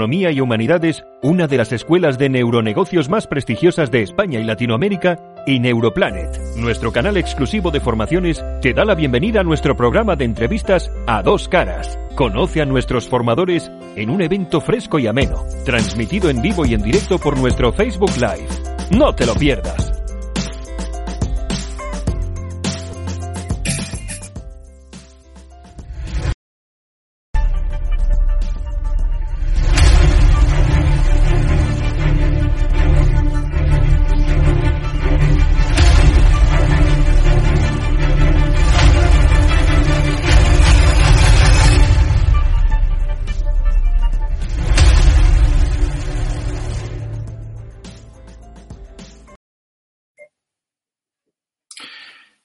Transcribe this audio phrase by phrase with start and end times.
[0.00, 5.18] Economía y Humanidades, una de las escuelas de neuronegocios más prestigiosas de España y Latinoamérica,
[5.46, 10.24] y Neuroplanet, nuestro canal exclusivo de formaciones, te da la bienvenida a nuestro programa de
[10.24, 11.98] entrevistas a dos caras.
[12.14, 16.80] Conoce a nuestros formadores en un evento fresco y ameno, transmitido en vivo y en
[16.80, 18.48] directo por nuestro Facebook Live.
[18.92, 19.89] No te lo pierdas.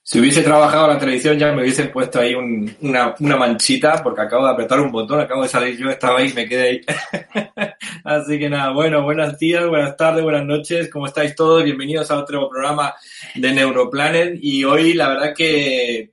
[0.08, 4.54] Si hubiese trabajado la televisión ya me hubiesen puesto ahí una, manchita porque acabo de
[4.54, 6.82] apretar un botón, acabo de salir yo, estaba ahí me quedé ahí.
[8.04, 11.64] Así que nada, bueno, buenos días, buenas tardes, buenas noches, ¿cómo estáis todos?
[11.64, 12.94] Bienvenidos a otro programa
[13.34, 16.12] de Neuroplanet y hoy la verdad que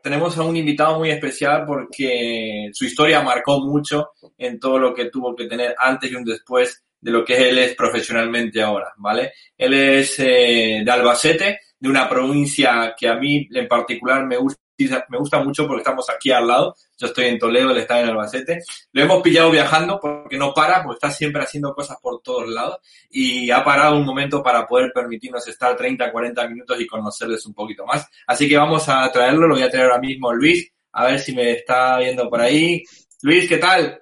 [0.00, 5.06] tenemos a un invitado muy especial porque su historia marcó mucho en todo lo que
[5.06, 9.32] tuvo que tener antes y un después de lo que él es profesionalmente ahora, ¿vale?
[9.58, 14.60] Él es eh, de Albacete, de una provincia que a mí en particular me gusta,
[15.08, 16.76] me gusta mucho porque estamos aquí al lado.
[16.96, 18.60] Yo estoy en Toledo, él está en Albacete.
[18.92, 22.78] Lo hemos pillado viajando porque no para, porque está siempre haciendo cosas por todos lados
[23.10, 27.54] y ha parado un momento para poder permitirnos estar 30, 40 minutos y conocerles un
[27.54, 28.08] poquito más.
[28.28, 31.34] Así que vamos a traerlo, lo voy a traer ahora mismo Luis, a ver si
[31.34, 32.84] me está viendo por ahí.
[33.22, 34.00] Luis, ¿qué tal?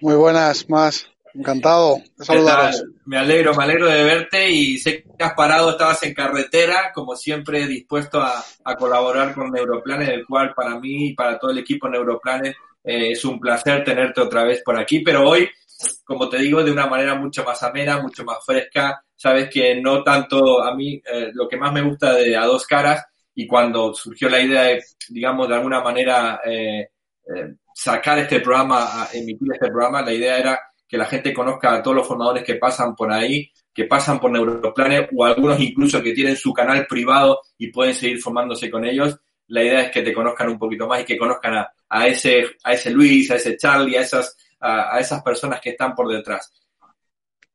[0.00, 1.11] Muy buenas, más.
[1.34, 2.84] Encantado de saludaros.
[3.06, 7.16] Me alegro, me alegro de verte y sé que has parado, estabas en carretera, como
[7.16, 8.44] siempre dispuesto a,
[8.78, 13.24] colaborar con Neuroplanes, el cual para mí y para todo el equipo Neuroplanes eh, es
[13.24, 15.48] un placer tenerte otra vez por aquí, pero hoy,
[16.04, 19.02] como te digo, de una manera mucho más amena, mucho más fresca.
[19.16, 22.66] Sabes que no tanto a mí, eh, lo que más me gusta de A Dos
[22.66, 26.88] Caras y cuando surgió la idea de, digamos, de alguna manera eh,
[27.74, 30.60] sacar este programa, emitir este programa, la idea era
[30.92, 34.30] que la gente conozca a todos los formadores que pasan por ahí, que pasan por
[34.30, 39.18] Neuroplanet o algunos incluso que tienen su canal privado y pueden seguir formándose con ellos.
[39.46, 42.74] La idea es que te conozcan un poquito más y que conozcan a, ese, a
[42.74, 46.52] ese Luis, a ese Charlie, a esas, a, esas personas que están por detrás.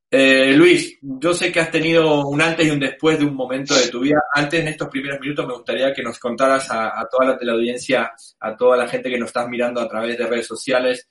[0.10, 3.76] Eh, Luis, yo sé que has tenido un antes y un después de un momento
[3.76, 4.18] de tu vida.
[4.34, 8.58] Antes, en estos primeros minutos, me gustaría que nos contaras a, toda la teleaudiencia, a
[8.58, 11.08] toda la gente que nos estás mirando a través de redes sociales,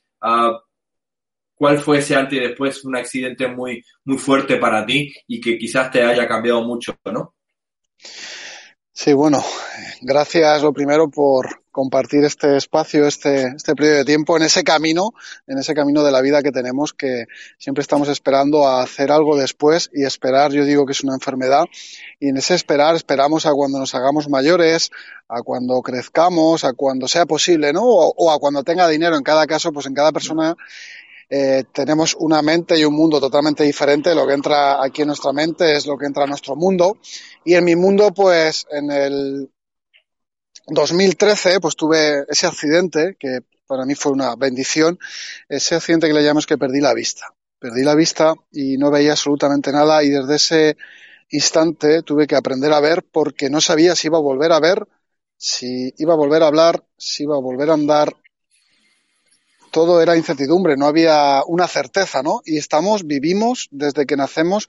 [1.57, 5.59] cuál fue ese antes y después, un accidente muy, muy fuerte para ti y que
[5.59, 7.35] quizás te haya cambiado mucho, ¿no?
[8.93, 9.45] Sí, bueno,
[10.01, 15.13] gracias lo primero por compartir este espacio, este, este periodo de tiempo en ese camino,
[15.47, 17.27] en ese camino de la vida que tenemos, que
[17.59, 21.67] siempre estamos esperando a hacer algo después y esperar, yo digo que es una enfermedad,
[22.19, 24.91] y en ese esperar esperamos a cuando nos hagamos mayores,
[25.29, 27.83] a cuando crezcamos, a cuando sea posible, ¿no?
[27.83, 29.17] O, o a cuando tenga dinero.
[29.17, 30.57] En cada caso, pues en cada persona
[31.29, 34.15] eh, tenemos una mente y un mundo totalmente diferente.
[34.15, 36.99] Lo que entra aquí en nuestra mente es lo que entra en nuestro mundo.
[37.45, 39.51] Y en mi mundo, pues en el
[40.67, 44.99] 2013, pues tuve ese accidente que para mí fue una bendición.
[45.49, 47.35] Ese accidente que le llamamos que perdí la vista.
[47.59, 50.77] Perdí la vista y no veía absolutamente nada y desde ese
[51.31, 54.87] instante tuve que aprender a ver porque no sabía si iba a volver a ver,
[55.37, 58.15] si iba a volver a hablar, si iba a volver a andar,
[59.77, 62.41] todo era incertidumbre, no había una certeza, ¿no?
[62.47, 64.69] Y estamos, vivimos desde que nacemos,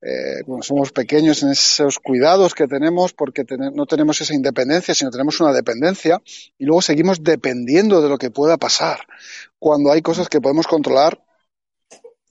[0.00, 3.42] eh, cuando somos pequeños en esos cuidados que tenemos, porque
[3.74, 6.22] no tenemos esa independencia, sino tenemos una dependencia,
[6.56, 9.00] y luego seguimos dependiendo de lo que pueda pasar.
[9.58, 11.20] Cuando hay cosas que podemos controlar,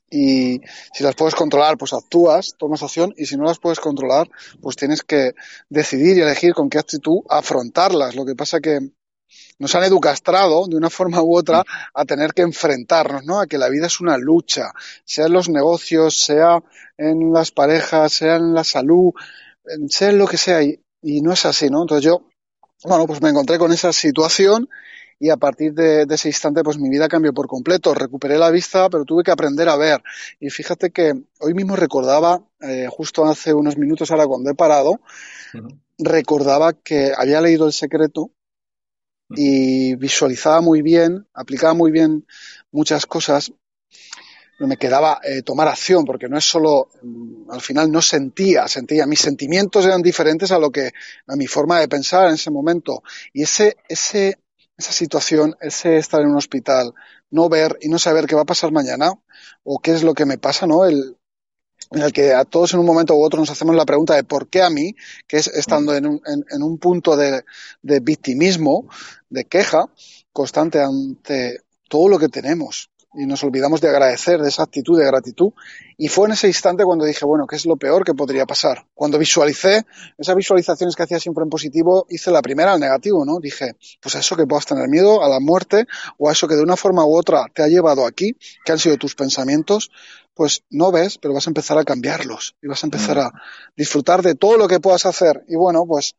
[0.09, 0.61] y
[0.93, 4.29] si las puedes controlar, pues actúas, tomas acción, y si no las puedes controlar,
[4.61, 5.33] pues tienes que
[5.67, 8.15] decidir y elegir con qué actitud afrontarlas.
[8.15, 8.79] Lo que pasa que
[9.59, 11.63] nos han educastrado de una forma u otra
[11.93, 13.39] a tener que enfrentarnos, ¿no?
[13.39, 14.71] A que la vida es una lucha,
[15.05, 16.61] sea en los negocios, sea
[16.97, 19.11] en las parejas, sea en la salud,
[19.89, 20.79] sea en lo que sea, y,
[21.21, 21.81] no es así, ¿no?
[21.81, 22.27] Entonces yo,
[22.83, 24.69] bueno, pues me encontré con esa situación
[25.19, 27.93] y a partir de, ese instante pues mi vida cambió por completo.
[27.93, 30.01] Recuperé la vista, pero tuve que aprender a ver.
[30.39, 34.99] Y fíjate que hoy mismo recordaba, eh, justo hace unos minutos ahora cuando he parado,
[35.97, 38.31] recordaba que había leído El Secreto
[39.35, 42.25] y visualizaba muy bien, aplicaba muy bien
[42.71, 43.51] muchas cosas,
[44.59, 49.05] me quedaba eh, tomar acción, porque no es solo, mm, al final no sentía, sentía,
[49.05, 50.91] mis sentimientos eran diferentes a lo que,
[51.27, 53.03] a mi forma de pensar en ese momento.
[53.33, 54.39] Y ese, ese,
[54.77, 56.93] esa situación, ese estar en un hospital,
[57.31, 59.13] no ver y no saber qué va a pasar mañana
[59.63, 60.85] o qué es lo que me pasa, ¿no?
[60.85, 61.17] El,
[61.91, 64.23] en el que a todos en un momento u otro nos hacemos la pregunta de
[64.23, 64.95] por qué a mí,
[65.27, 67.43] que es estando en un, en, un punto de,
[67.81, 68.87] de, victimismo,
[69.29, 69.89] de queja
[70.31, 72.89] constante ante todo lo que tenemos.
[73.15, 75.51] Y nos olvidamos de agradecer, de esa actitud de gratitud.
[75.97, 78.87] Y fue en ese instante cuando dije, bueno, ¿qué es lo peor que podría pasar?
[78.93, 79.85] Cuando visualicé,
[80.17, 83.39] esas visualizaciones que hacía siempre en positivo, hice la primera al negativo, ¿no?
[83.39, 85.85] Dije, pues a eso que puedas tener miedo, a la muerte,
[86.17, 88.79] o a eso que de una forma u otra te ha llevado aquí, que han
[88.79, 89.91] sido tus pensamientos,
[90.33, 93.31] pues no ves, pero vas a empezar a cambiarlos y vas a empezar a
[93.75, 95.43] disfrutar de todo lo que puedas hacer.
[95.47, 96.15] Y bueno, pues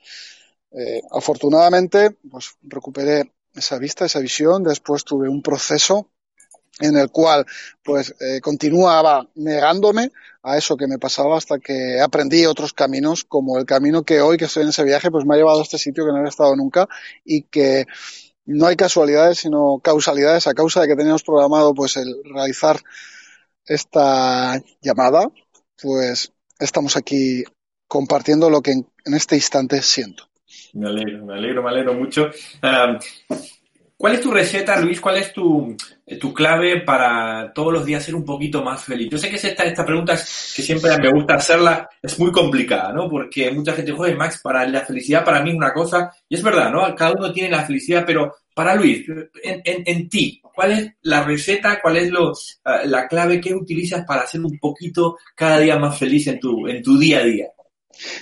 [0.71, 4.63] eh, afortunadamente, pues recuperé esa vista, esa visión.
[4.63, 6.11] Después tuve un proceso
[6.81, 7.47] en el cual
[7.83, 10.11] pues eh, continuaba negándome
[10.43, 14.37] a eso que me pasaba hasta que aprendí otros caminos como el camino que hoy
[14.37, 16.31] que estoy en ese viaje pues me ha llevado a este sitio que no había
[16.31, 16.89] estado nunca
[17.25, 17.87] y que
[18.47, 22.81] no hay casualidades sino causalidades a causa de que teníamos programado pues el realizar
[23.67, 25.29] esta llamada,
[25.81, 27.45] pues estamos aquí
[27.89, 30.29] compartiendo lo que en, este instante siento.
[30.73, 32.31] Me alegro, me alegro, me alegro mucho.
[33.97, 35.01] ¿Cuál es tu receta, Luis?
[35.01, 35.77] ¿Cuál es tu,
[36.21, 39.09] tu, clave para todos los días ser un poquito más feliz?
[39.11, 43.09] Yo sé que esta, esta pregunta que siempre me gusta hacerla es muy complicada, ¿no?
[43.09, 46.43] Porque mucha gente dice, Max, para la felicidad para mí es una cosa, y es
[46.43, 46.93] verdad, ¿no?
[46.97, 49.07] Cada uno tiene la felicidad, pero para Luis,
[49.43, 52.33] en, en, ti, ¿cuál es la receta, cuál es lo,
[52.65, 56.67] ah, la clave que utilizas para ser un poquito cada día más feliz en tu,
[56.67, 57.47] en tu día a día?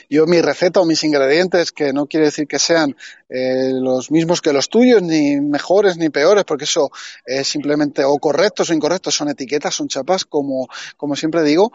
[0.08, 2.96] Yo mi receta o mis ingredientes, que no quiere decir que sean
[3.28, 6.90] eh, los mismos que los tuyos, ni mejores ni peores, porque eso
[7.24, 11.72] es simplemente o correctos o incorrectos, son etiquetas, son chapas, como, como siempre digo.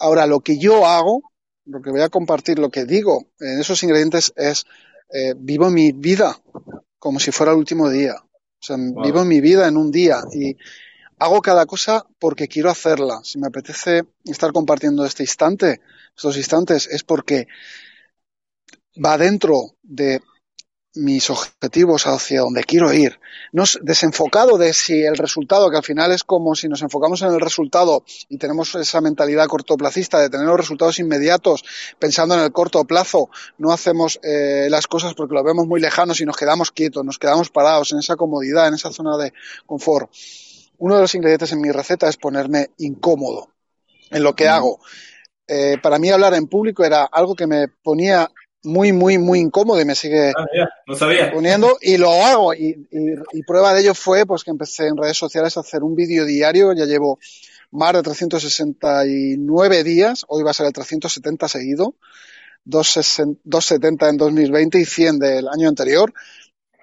[0.00, 1.22] Ahora, lo que yo hago,
[1.64, 4.64] lo que voy a compartir, lo que digo en esos ingredientes es
[5.12, 6.36] eh, vivo mi vida
[6.98, 8.14] como si fuera el último día.
[8.14, 10.56] O sea, vivo mi vida en un día y
[11.22, 13.20] hago cada cosa porque quiero hacerla.
[13.22, 15.80] Si me apetece estar compartiendo este instante,
[16.16, 17.46] estos instantes, es porque
[19.04, 20.20] va dentro de
[20.94, 23.18] mis objetivos hacia donde quiero ir.
[23.52, 27.28] No desenfocado de si el resultado, que al final es como si nos enfocamos en
[27.28, 31.64] el resultado y tenemos esa mentalidad cortoplacista de tener los resultados inmediatos,
[31.98, 36.20] pensando en el corto plazo, no hacemos eh, las cosas porque lo vemos muy lejanos
[36.20, 39.32] y nos quedamos quietos, nos quedamos parados en esa comodidad, en esa zona de
[39.64, 40.10] confort.
[40.82, 43.52] Uno de los ingredientes en mi receta es ponerme incómodo
[44.10, 44.80] en lo que hago.
[45.46, 48.28] Eh, para mí hablar en público era algo que me ponía
[48.64, 50.44] muy, muy, muy incómodo y me sigue ah,
[51.32, 52.52] poniendo y lo hago.
[52.52, 55.94] Y, y, prueba de ello fue pues que empecé en redes sociales a hacer un
[55.94, 57.20] vídeo diario, ya llevo
[57.70, 61.94] más de 369 días, hoy va a ser el 370 seguido,
[62.64, 66.12] 270 en 2020 y 100 del año anterior.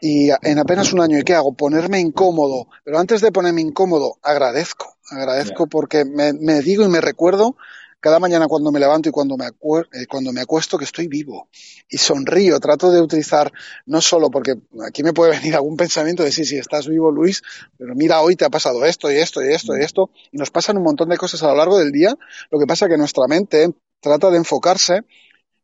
[0.02, 1.54] Y en apenas un año, ¿y qué hago?
[1.54, 2.68] Ponerme incómodo.
[2.84, 4.98] Pero antes de ponerme incómodo, agradezco.
[5.10, 7.56] Agradezco porque me, me digo y me recuerdo
[8.00, 11.50] cada mañana cuando me levanto y cuando me, eh, cuando me acuesto que estoy vivo
[11.90, 13.52] y sonrío, trato de utilizar
[13.86, 17.42] no solo porque aquí me puede venir algún pensamiento de sí, sí, estás vivo Luis,
[17.78, 20.52] pero mira, hoy te ha pasado esto y esto y esto y esto y nos
[20.52, 22.16] pasan un montón de cosas a lo largo del día,
[22.52, 25.02] lo que pasa es que nuestra mente trata de enfocarse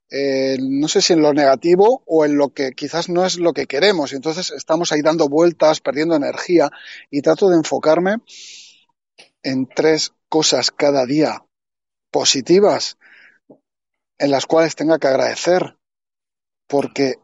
[0.09, 3.53] eh, no sé si en lo negativo o en lo que quizás no es lo
[3.53, 4.11] que queremos.
[4.11, 6.69] Y entonces estamos ahí dando vueltas, perdiendo energía
[7.09, 8.17] y trato de enfocarme
[9.43, 11.45] en tres cosas cada día
[12.11, 12.97] positivas
[14.17, 15.77] en las cuales tenga que agradecer,
[16.67, 17.15] porque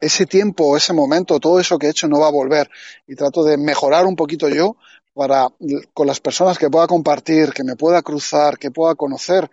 [0.00, 2.68] ese tiempo, ese momento, todo eso que he hecho no va a volver
[3.06, 4.76] y trato de mejorar un poquito yo
[5.14, 5.48] para
[5.94, 9.50] con las personas que pueda compartir, que me pueda cruzar, que pueda conocer.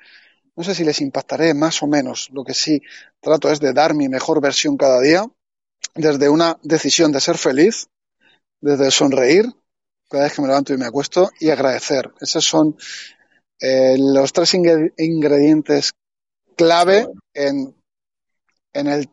[0.55, 2.29] No sé si les impactaré más o menos.
[2.31, 2.81] Lo que sí
[3.19, 5.25] trato es de dar mi mejor versión cada día,
[5.95, 7.87] desde una decisión de ser feliz,
[8.59, 9.45] desde sonreír
[10.09, 12.11] cada vez que me levanto y me acuesto y agradecer.
[12.19, 12.77] Esos son
[13.59, 15.93] eh, los tres ingredientes
[16.57, 17.73] clave en,
[18.73, 19.09] en, el,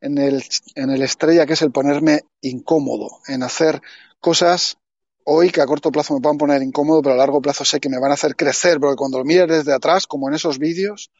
[0.00, 0.44] en, el,
[0.76, 3.82] en el estrella, que es el ponerme incómodo, en hacer
[4.20, 4.78] cosas
[5.24, 7.88] hoy que a corto plazo me puedan poner incómodo, pero a largo plazo sé que
[7.88, 11.10] me van a hacer crecer, porque cuando lo mires desde atrás, como en esos vídeos,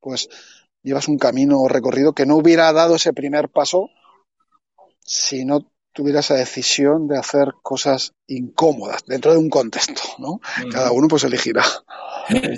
[0.00, 0.28] pues
[0.82, 3.90] llevas un camino recorrido que no hubiera dado ese primer paso
[5.04, 10.40] si no tuviera esa decisión de hacer cosas incómodas dentro de un contexto, ¿no?
[10.70, 11.64] Cada uno pues elegirá.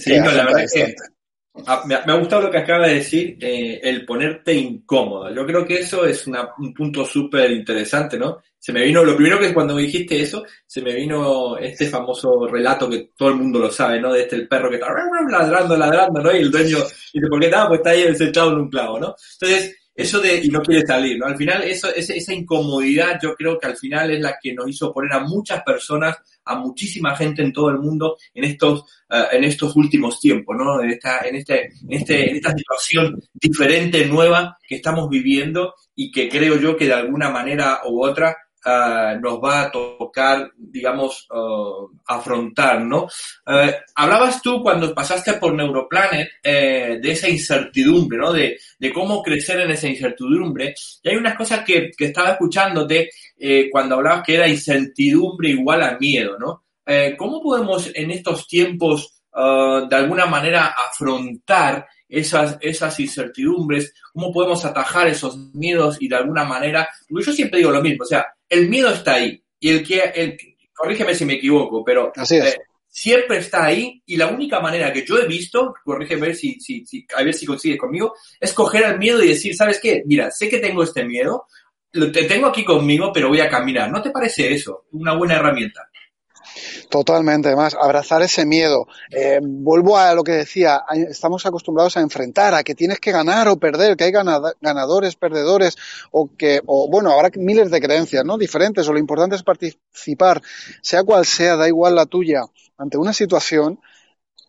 [0.01, 0.95] Sí, no, la verdad que
[1.67, 5.35] ah, me, ha gustado lo que acaba de decir, eh, el ponerte incómodo.
[5.35, 8.41] Yo creo que eso es un punto súper interesante, ¿no?
[8.59, 12.47] Se me vino, lo primero que cuando me dijiste eso, se me vino este famoso
[12.47, 14.13] relato que todo el mundo lo sabe, ¿no?
[14.13, 14.87] De este el perro que está
[15.29, 16.33] ladrando, ladrando, ¿no?
[16.33, 16.79] Y el dueño
[17.13, 17.67] dice, ¿por qué está?
[17.67, 19.15] Pues está ahí sentado en un clavo, ¿no?
[19.41, 21.27] Entonces, eso de, y no quiere salir, ¿no?
[21.27, 24.93] Al final, eso, esa incomodidad yo creo que al final es la que nos hizo
[24.93, 29.45] poner a muchas personas, a muchísima gente en todo el mundo en estos, eh, en
[29.45, 30.83] estos últimos tiempos, ¿no?
[30.83, 36.11] En esta, en, este, en, este, en esta situación diferente, nueva que estamos viviendo y
[36.11, 41.27] que creo yo que de alguna manera u otra Ah, nos va a tocar, digamos,
[41.31, 43.09] ah, afrontar, ¿no?
[43.45, 48.33] Eh, hablabas tú cuando pasaste por Neuroplanet eh, de esa incertidumbre, ¿no?
[48.33, 48.57] De,
[48.95, 50.75] cómo crecer en esa incertidumbre.
[51.03, 55.99] Y hay unas cosas que, estaba escuchándote eh, cuando hablabas que era incertidumbre igual a
[55.99, 56.63] miedo, ¿no?
[57.17, 65.09] ¿Cómo podemos en estos tiempos de alguna manera afrontar esas, esas incertidumbres, cómo podemos atajar
[65.09, 68.69] esos miedos y de alguna manera, porque yo siempre digo lo mismo, o sea, el
[68.69, 70.37] miedo está ahí y el que, el,
[70.75, 75.19] corrígeme si me equivoco, pero eh, siempre está ahí y la única manera que yo
[75.19, 79.25] he visto, corrígeme si, si, si, a ver si consigues conmigo, es coger el miedo
[79.25, 80.03] y decir, ¿sabes qué?
[80.05, 81.47] Mira, sé que tengo este miedo,
[81.93, 83.91] lo, te tengo aquí conmigo, pero voy a caminar.
[83.91, 85.89] ¿No te parece eso una buena herramienta?
[86.89, 88.87] Totalmente, además, abrazar ese miedo.
[89.11, 93.49] Eh, vuelvo a lo que decía, estamos acostumbrados a enfrentar, a que tienes que ganar
[93.49, 95.77] o perder, que hay ganadores, perdedores,
[96.11, 98.39] o que, o bueno, habrá miles de creencias, ¿no?
[98.39, 100.43] Diferentes, o lo importante es participar,
[100.81, 102.43] sea cual sea, da igual la tuya,
[102.79, 103.81] ante una situación,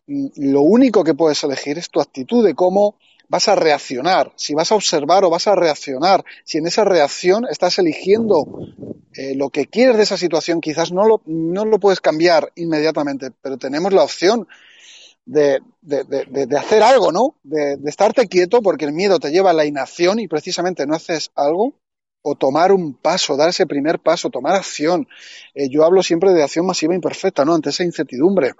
[0.06, 2.96] mm, lo único que puedes elegir es tu actitud de cómo
[3.34, 7.44] vas a reaccionar, si vas a observar o vas a reaccionar, si en esa reacción
[7.50, 8.46] estás eligiendo
[9.12, 13.32] eh, lo que quieres de esa situación, quizás no lo, no lo puedes cambiar inmediatamente,
[13.42, 14.46] pero tenemos la opción
[15.26, 17.34] de, de, de, hacer algo, ¿no?
[17.42, 21.32] De, estarte quieto porque el miedo te lleva a la inacción y precisamente no haces
[21.34, 21.74] algo,
[22.22, 25.08] o tomar un paso, dar ese primer paso, tomar acción.
[25.54, 27.52] Eh, yo hablo siempre de acción masiva imperfecta, ¿no?
[27.52, 28.54] Ante esa incertidumbre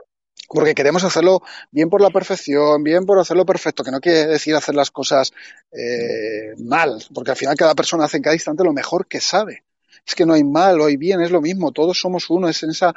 [0.49, 4.55] porque queremos hacerlo bien por la perfección, bien por hacerlo perfecto, que no quiere decir
[4.55, 5.33] hacer las cosas
[5.73, 9.65] eh, mal, porque al final cada persona hace en cada instante lo mejor que sabe.
[10.07, 12.63] Es que no hay mal o hay bien, es lo mismo, todos somos uno, es
[12.63, 12.93] en esa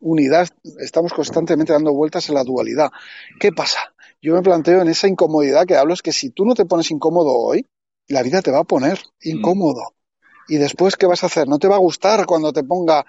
[0.00, 2.90] unidad, estamos constantemente dando vueltas en la dualidad.
[3.38, 3.78] ¿Qué pasa?
[4.22, 6.90] Yo me planteo en esa incomodidad que hablo, es que si tú no te pones
[6.90, 7.66] incómodo hoy,
[8.08, 9.94] la vida te va a poner incómodo.
[10.48, 11.48] Y después, ¿qué vas a hacer?
[11.48, 13.04] No te va a gustar cuando te ponga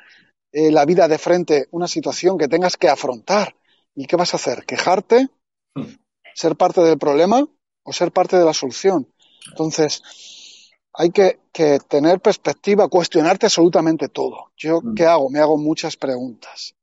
[0.51, 3.55] eh, la vida de frente una situación que tengas que afrontar
[3.97, 4.63] ¿Y qué vas a hacer?
[4.65, 5.27] ¿Quejarte?
[6.35, 7.47] ¿Ser parte del problema
[7.83, 9.11] o ser parte de la solución?
[9.49, 10.03] Entonces,
[10.93, 11.39] hay que,
[11.87, 14.51] tener perspectiva, cuestionarte absolutamente todo.
[14.55, 14.93] ¿Yo hmm.
[14.93, 15.31] qué hago?
[15.31, 16.75] Me hago muchas preguntas.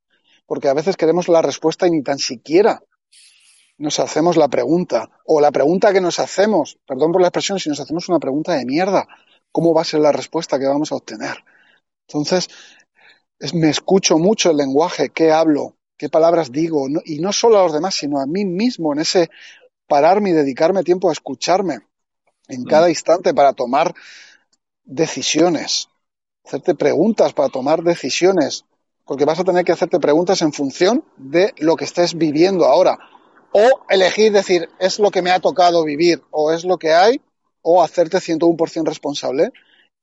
[0.45, 2.83] Porque a veces queremos la respuesta y ni tan siquiera
[3.79, 5.09] nos hacemos la pregunta.
[5.25, 8.55] O la pregunta que nos hacemos, perdón por la expresión, si nos hacemos una pregunta
[8.55, 9.07] de mierda,
[9.53, 11.45] ¿cómo va a ser la respuesta que vamos a obtener?
[12.09, 12.49] Entonces,
[13.53, 17.73] me escucho mucho el lenguaje, qué hablo, qué palabras digo, y no solo a los
[17.73, 19.31] demás, sino a mí mismo, en ese
[19.89, 21.79] pararme y dedicarme tiempo a escucharme
[22.47, 22.65] en mm.
[22.67, 23.95] cada instante para tomar
[24.85, 25.89] decisiones,
[26.45, 28.67] hacerte preguntas para tomar decisiones,
[29.07, 32.99] porque vas a tener que hacerte preguntas en función de lo que estés viviendo ahora,
[33.53, 37.19] o elegir decir, es lo que me ha tocado vivir, o es lo que hay,
[37.63, 39.53] o hacerte 101% responsable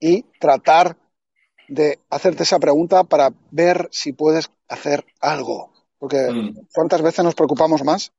[0.00, 0.96] y tratar
[1.68, 5.71] de hacerte esa pregunta para ver si puedes hacer algo.
[6.02, 6.66] Porque mm.
[6.74, 8.10] ¿cuántas veces nos preocupamos más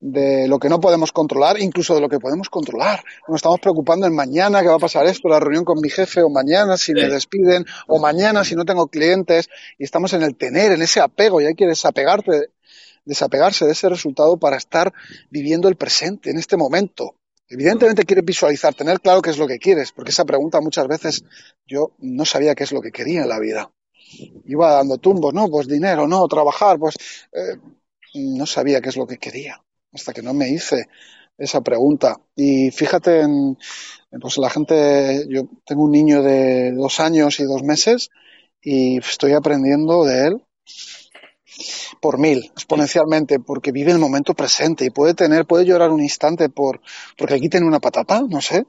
[0.00, 3.04] de lo que no podemos controlar, incluso de lo que podemos controlar?
[3.28, 6.22] Nos estamos preocupando en mañana que va a pasar esto, la reunión con mi jefe,
[6.22, 10.36] o mañana si me despiden, o mañana si no tengo clientes, y estamos en el
[10.36, 12.48] tener, en ese apego, y hay que desapegarte,
[13.04, 14.92] desapegarse de ese resultado para estar
[15.30, 17.14] viviendo el presente, en este momento.
[17.48, 21.22] Evidentemente quieres visualizar, tener claro qué es lo que quieres, porque esa pregunta muchas veces
[21.64, 23.70] yo no sabía qué es lo que quería en la vida
[24.44, 26.96] iba dando tumbos, no, pues dinero, no, trabajar, pues
[27.32, 27.58] eh,
[28.14, 30.86] no sabía qué es lo que quería, hasta que no me hice
[31.38, 32.20] esa pregunta.
[32.36, 33.56] Y fíjate en,
[34.20, 38.10] pues la gente, yo tengo un niño de dos años y dos meses
[38.60, 40.44] y estoy aprendiendo de él
[42.00, 46.48] por mil, exponencialmente, porque vive el momento presente y puede tener, puede llorar un instante
[46.48, 46.80] por,
[47.16, 48.66] porque aquí tiene una patata, no sé,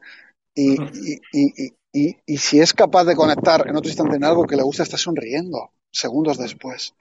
[0.53, 4.55] y, y, y, y, si es capaz de conectar en otro instante en algo que
[4.55, 6.95] le gusta, está sonriendo segundos después.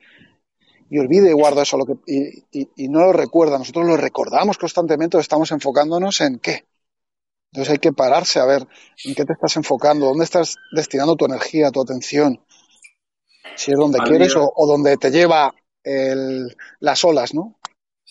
[0.90, 3.58] Y olvide y guarda eso lo que, y, y, no lo recuerda.
[3.58, 6.66] Nosotros lo recordamos constantemente o estamos enfocándonos en qué.
[7.52, 8.66] Entonces hay que pararse a ver
[9.04, 12.40] en qué te estás enfocando, dónde estás destinando tu energía, tu atención.
[13.56, 17.56] Si es donde quieres o, o, donde te lleva el, las olas, ¿no?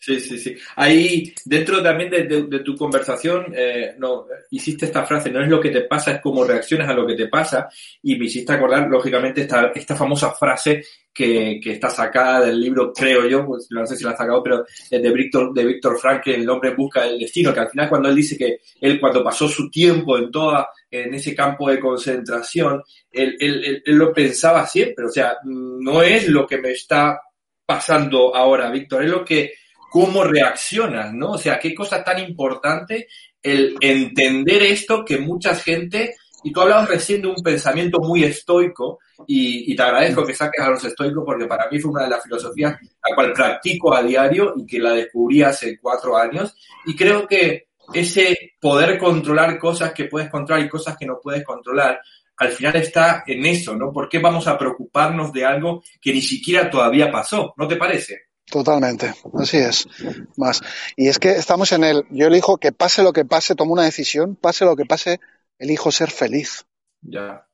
[0.01, 0.55] Sí, sí, sí.
[0.77, 5.71] Ahí, dentro también de, tu conversación, eh, no, hiciste esta frase, no es lo que
[5.71, 7.67] te pasa, es cómo reaccionas a lo que te pasa,
[8.01, 10.83] y me hiciste acordar, lógicamente, esta, esta famosa frase
[11.13, 14.41] que, que está sacada del libro, creo yo, pues, no sé si la ha sacado,
[14.41, 18.07] pero de Víctor, de Víctor Frank, El hombre busca el destino, que al final cuando
[18.07, 22.81] él dice que él cuando pasó su tiempo en toda, en ese campo de concentración,
[23.11, 27.19] él, él, él lo pensaba siempre, o sea, no es lo que me está
[27.65, 29.58] pasando ahora, Víctor, es lo que
[29.89, 31.31] cómo reaccionas, ¿no?
[31.31, 33.07] O sea, qué cosa tan importante
[33.41, 38.99] el entender esto que mucha gente, y tú hablabas recién de un pensamiento muy estoico,
[39.27, 42.23] y, te agradezco que saques a los estoicos porque para mí fue una de las
[42.23, 47.27] filosofías la cual practico a diario y que la descubrí hace cuatro años, y creo
[47.27, 51.99] que ese poder controlar cosas que puedes controlar y cosas que no puedes controlar,
[52.37, 53.91] al final está en eso, ¿no?
[53.91, 57.53] ¿Por qué vamos a preocuparnos de algo que ni siquiera todavía pasó?
[57.57, 58.28] ¿No te parece?
[58.49, 59.87] Totalmente, así es.
[60.35, 60.61] Más.
[60.95, 63.83] Y es que estamos en el, yo elijo que pase lo que pase, tomo una
[63.83, 65.19] decisión, pase lo que pase,
[65.59, 66.65] elijo ser feliz.
[67.01, 67.45] Ya.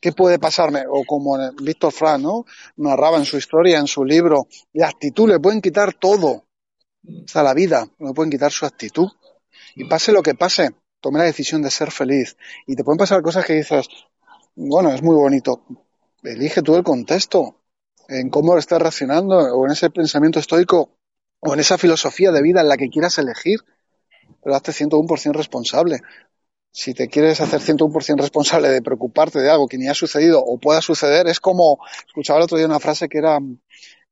[0.00, 0.84] ¿Qué puede pasarme?
[0.88, 2.46] O como Víctor Frank, ¿no?
[2.76, 6.46] Narraba en su historia, en su libro, la actitud le pueden quitar todo.
[7.26, 9.08] Hasta la vida, le pueden quitar su actitud.
[9.74, 12.36] Y pase lo que pase, tome la decisión de ser feliz.
[12.66, 13.86] Y te pueden pasar cosas que dices,
[14.54, 15.64] bueno, es muy bonito.
[16.22, 17.59] Elige tú el contexto
[18.10, 20.96] en cómo estás reaccionando o en ese pensamiento estoico
[21.40, 23.60] o en esa filosofía de vida en la que quieras elegir,
[24.42, 26.00] pero hazte 101% responsable.
[26.72, 30.58] Si te quieres hacer 101% responsable de preocuparte de algo que ni ha sucedido o
[30.58, 33.38] pueda suceder, es como, escuchaba el otro día una frase que era,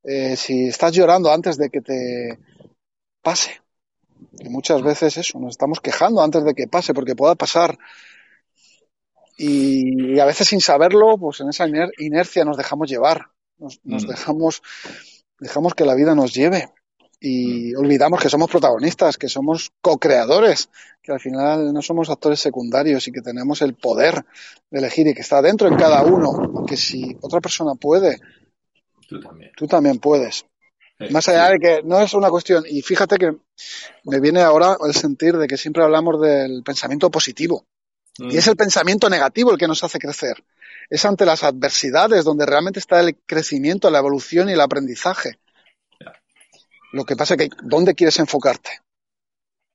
[0.03, 2.39] eh, si estás llorando antes de que te
[3.21, 3.61] pase,
[4.49, 7.77] muchas veces eso, nos estamos quejando antes de que pase, porque pueda pasar.
[9.37, 11.65] Y, a veces sin saberlo, pues en esa
[11.97, 13.29] inercia nos dejamos llevar.
[13.59, 14.07] Nos, mm.
[14.07, 14.61] dejamos,
[15.39, 16.69] dejamos que la vida nos lleve
[17.19, 17.79] y mm.
[17.79, 20.69] olvidamos que somos protagonistas, que somos co-creadores,
[21.01, 24.25] que al final no somos actores secundarios y que tenemos el poder
[24.69, 28.19] de elegir y que está dentro en cada uno, que si otra persona puede,
[29.55, 30.45] tú también, puedes.
[31.11, 33.31] Más allá de que no es una cuestión, y fíjate que
[34.03, 37.65] me viene ahora el sentir de que siempre hablamos del pensamiento positivo,
[38.17, 38.37] y mm.
[38.37, 40.43] es el pensamiento negativo el que nos hace crecer
[40.89, 45.39] es ante las adversidades donde realmente está el crecimiento, la evolución y el aprendizaje.
[46.91, 48.69] Lo que pasa es que, ¿dónde quieres enfocarte?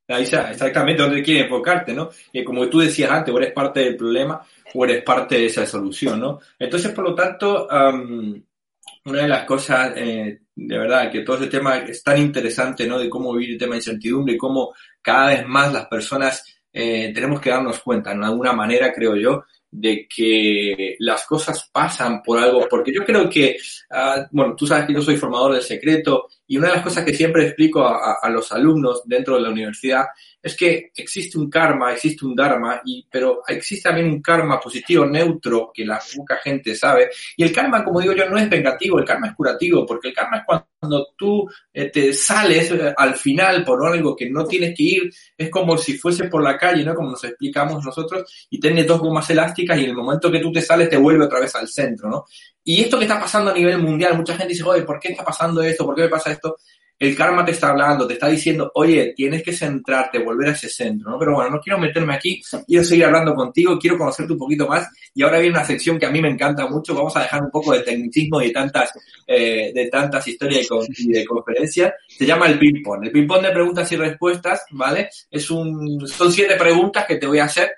[0.09, 2.11] Ahí está, exactamente dónde quieres enfocarte, ¿no?
[2.33, 5.65] Y como tú decías antes, o eres parte del problema o eres parte de esa
[5.65, 6.41] solución, ¿no?
[6.59, 11.79] Entonces, por lo tanto, una de las cosas, eh, de verdad, que todo ese tema
[11.79, 12.99] es tan interesante, ¿no?
[12.99, 17.13] De cómo vivir el tema de incertidumbre y cómo cada vez más las personas eh,
[17.15, 19.45] tenemos que darnos cuenta, en alguna manera, creo yo,
[19.77, 23.57] de que las cosas pasan por algo, porque yo creo que,
[23.91, 27.05] ah, bueno, tú sabes que yo soy formador del secreto y una de las cosas
[27.05, 30.05] que siempre explico a, los alumnos dentro de la universidad
[30.45, 35.07] es que existe un karma, existe un dharma, y, pero existe también un karma positivo,
[35.07, 37.09] neutro, que la poca gente sabe.
[37.35, 40.15] Y el karma, como digo yo, no es vengativo, el karma es curativo, porque el
[40.15, 40.43] karma es
[40.79, 45.15] cuando tú eh, te sales eh, al final por algo que no tienes que ir,
[45.35, 46.95] es como si fuese por la calle, ¿no?
[46.95, 50.53] Como nos explicamos nosotros, y tienes dos gomas elásticas y en el momento que tú
[50.53, 52.27] te sales te vuelve otra vez al centro, ¿no?
[52.63, 55.25] Y esto que está pasando a nivel mundial, mucha gente dice, oye, ¿por qué está
[55.25, 55.87] pasando esto?
[55.87, 56.59] ¿Por qué me pasa esto?
[56.99, 60.69] El karma te está hablando, te está diciendo, oye, tienes que centrarte, volver a ese
[60.69, 61.19] centro, ¿no?
[61.19, 64.89] Pero bueno, no quiero meterme aquí, quiero seguir hablando contigo, quiero conocerte un poquito más.
[65.13, 67.51] Y ahora viene una sección que a mí me encanta mucho, vamos a dejar un
[67.51, 68.93] poco de tecnicismo y de tantas,
[69.27, 71.93] eh, de tantas historias y, de conferencias.
[72.09, 73.05] Se llama el ping-pong.
[73.05, 75.11] El ping-pong de preguntas y respuestas, ¿vale?
[75.31, 77.73] Es un, son siete preguntas que te voy a hacer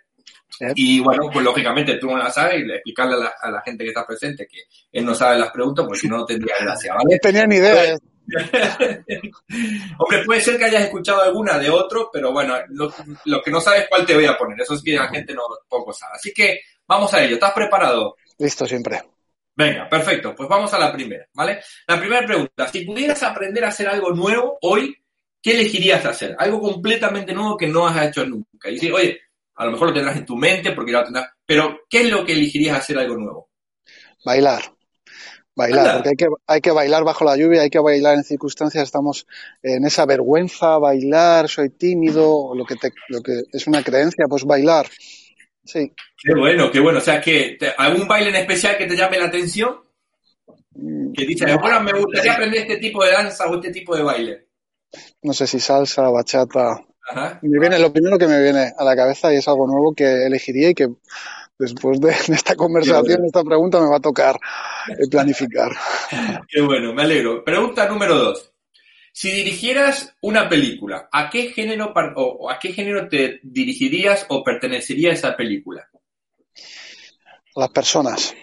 [0.74, 4.06] y bueno, pues lógicamente tú no la sabes y explicarle a la, gente que está
[4.06, 4.60] presente que
[4.92, 7.14] él no sabe las preguntas, pues si no, no tendría gracia, ¿vale?
[7.14, 7.96] No tenía ni idea.
[9.98, 13.86] Hombre, puede ser que hayas escuchado alguna de otro, pero bueno, lo, que no sabes
[13.88, 16.12] cuál te voy a poner, eso es que la gente no poco sabe.
[16.16, 18.16] Así que vamos a ello, ¿estás preparado?
[18.38, 19.02] Listo, siempre.
[19.54, 21.60] Venga, perfecto, pues vamos a la primera, ¿vale?
[21.86, 24.94] La primera pregunta, si pudieras aprender a hacer algo nuevo hoy,
[25.40, 26.36] ¿qué elegirías hacer?
[26.38, 28.68] Algo completamente nuevo que no has hecho nunca.
[28.68, 29.18] Y decir, oye,
[29.54, 32.10] a lo mejor lo tendrás en tu mente porque ya lo tendrás, pero ¿qué es
[32.10, 33.50] lo que elegirías hacer algo nuevo?
[34.24, 34.75] Bailar.
[35.56, 38.84] Bailar, porque hay que, hay que bailar bajo la lluvia, hay que bailar en circunstancias,
[38.84, 39.26] estamos
[39.62, 44.44] en esa vergüenza, bailar, soy tímido, lo que, te, lo que es una creencia, pues
[44.44, 44.86] bailar.
[45.64, 45.92] Sí.
[46.22, 46.98] Qué bueno, qué bueno.
[46.98, 49.76] O sea, que ¿algún baile en especial que te llame la atención?
[50.74, 54.02] Mm, que dices, bueno, me gustaría aprender este tipo de danza o este tipo de
[54.02, 54.48] baile.
[55.22, 56.84] No sé si salsa, bachata,
[57.42, 60.26] me viene, lo primero que me viene a la cabeza y es algo nuevo que
[60.26, 60.88] elegiría y que
[61.58, 64.36] después de, esta conversación, esta pregunta, me va a tocar
[64.88, 65.72] eh, planificar.
[66.48, 67.44] Qué bueno, me alegro.
[67.44, 68.52] Pregunta número dos.
[69.12, 75.10] Si dirigieras una película, ¿a qué género o a qué género te dirigirías o pertenecería
[75.10, 75.88] esa película?
[77.54, 78.36] Las personas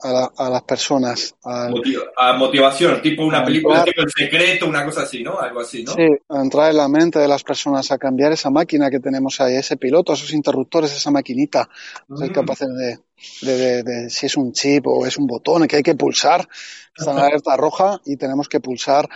[0.00, 1.34] a, las personas.
[1.44, 5.38] A motivación, tipo una película, tipo El Secreto, una cosa así, ¿no?
[5.38, 5.92] Algo así, ¿no?
[5.92, 9.40] Sí, a entrar en la mente de las personas, a cambiar esa máquina que tenemos
[9.40, 11.68] ahí, ese piloto, esos interruptores, esa maquinita,
[12.16, 12.32] ser mm.
[12.32, 12.98] capaces de,
[13.42, 16.48] de, de, si es un chip o es un botón que hay que pulsar,
[16.96, 19.08] está en la alerta roja y tenemos que pulsar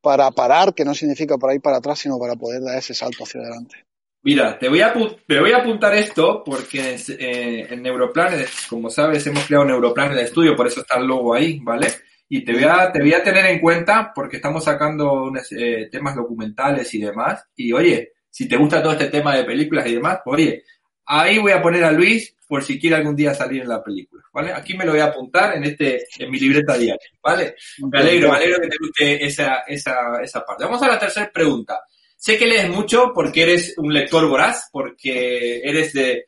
[0.00, 3.24] para parar, que no significa para ir para atrás, sino para poder dar ese salto
[3.24, 3.83] hacia adelante.
[4.24, 4.90] Mira, te voy a,
[5.26, 10.22] te voy a apuntar esto porque eh, en Neuroplanes, como sabes, hemos creado Neuroplanes de
[10.22, 11.88] estudio, por eso está el logo ahí, ¿vale?
[12.30, 16.16] Y te voy a, te voy a tener en cuenta porque estamos sacando eh, temas
[16.16, 17.44] documentales y demás.
[17.54, 20.64] Y oye, si te gusta todo este tema de películas y demás, oye,
[21.04, 24.22] ahí voy a poner a Luis por si quiere algún día salir en la película,
[24.32, 24.54] ¿vale?
[24.54, 27.56] Aquí me lo voy a apuntar en este, en mi libreta diaria, ¿vale?
[27.90, 30.64] Me alegro, me alegro que te guste esa, esa, esa parte.
[30.64, 31.82] Vamos a la tercera pregunta.
[32.24, 36.24] Sé que lees mucho porque eres un lector voraz, porque eres de,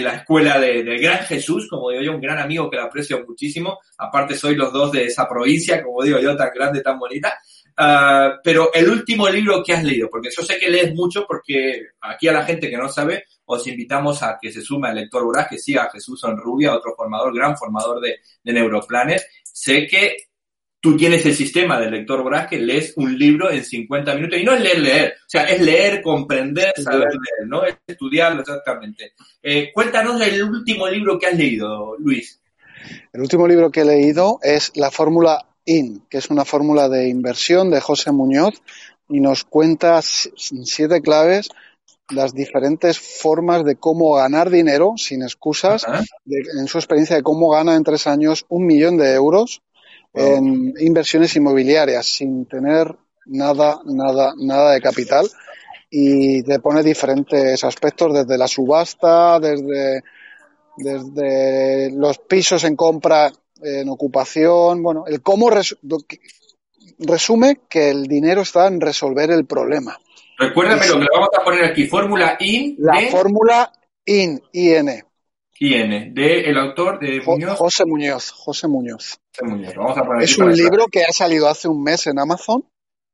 [0.00, 3.24] la escuela de, del Gran Jesús, como digo yo, un gran amigo que lo aprecio
[3.26, 3.80] muchísimo.
[3.98, 7.36] Aparte, soy los dos de esa provincia, como digo yo, tan grande, tan bonita.
[7.76, 11.88] Ah, pero el último libro que has leído, porque yo sé que lees mucho, porque
[12.00, 15.24] aquí a la gente que no sabe, os invitamos a que se sume al lector
[15.24, 19.26] voraz, que siga a Jesús Sonrubia, otro formador, gran formador de, de Neuroplanes.
[19.42, 20.16] Sé que
[20.80, 24.54] tú tienes el sistema del lector que lees un libro en 50 minutos y no
[24.54, 27.64] es leer, leer, o sea, es leer, comprender, saber leer, ¿no?
[27.64, 29.12] Es estudiarlo exactamente.
[29.42, 32.40] Eh, cuéntanos el último libro que has leído, Luis.
[33.12, 37.08] El último libro que he leído es La Fórmula IN, que es una fórmula de
[37.08, 38.62] inversión de José Muñoz
[39.08, 41.50] y nos cuenta siete claves
[42.08, 45.86] las diferentes formas de cómo ganar dinero sin excusas,
[46.26, 49.62] en su experiencia de cómo gana en tres años un millón de euros
[50.12, 52.94] en inversiones inmobiliarias sin tener
[53.26, 55.28] nada, nada, nada de capital
[55.90, 60.02] y te pone diferentes aspectos desde la subasta, desde,
[60.76, 65.50] desde los pisos en compra, en ocupación, bueno, el cómo
[66.98, 69.98] resume que el dinero está en resolver el problema.
[70.38, 72.76] Recuérdame lo que le vamos a poner aquí, fórmula IN.
[72.78, 73.72] La fórmula
[74.06, 75.04] IN, IN.
[75.62, 77.58] IN, de el autor de Muñoz.
[77.58, 79.20] José Muñoz, José Muñoz.
[79.42, 82.64] Vamos a poner es un libro que ha salido hace un mes en Amazon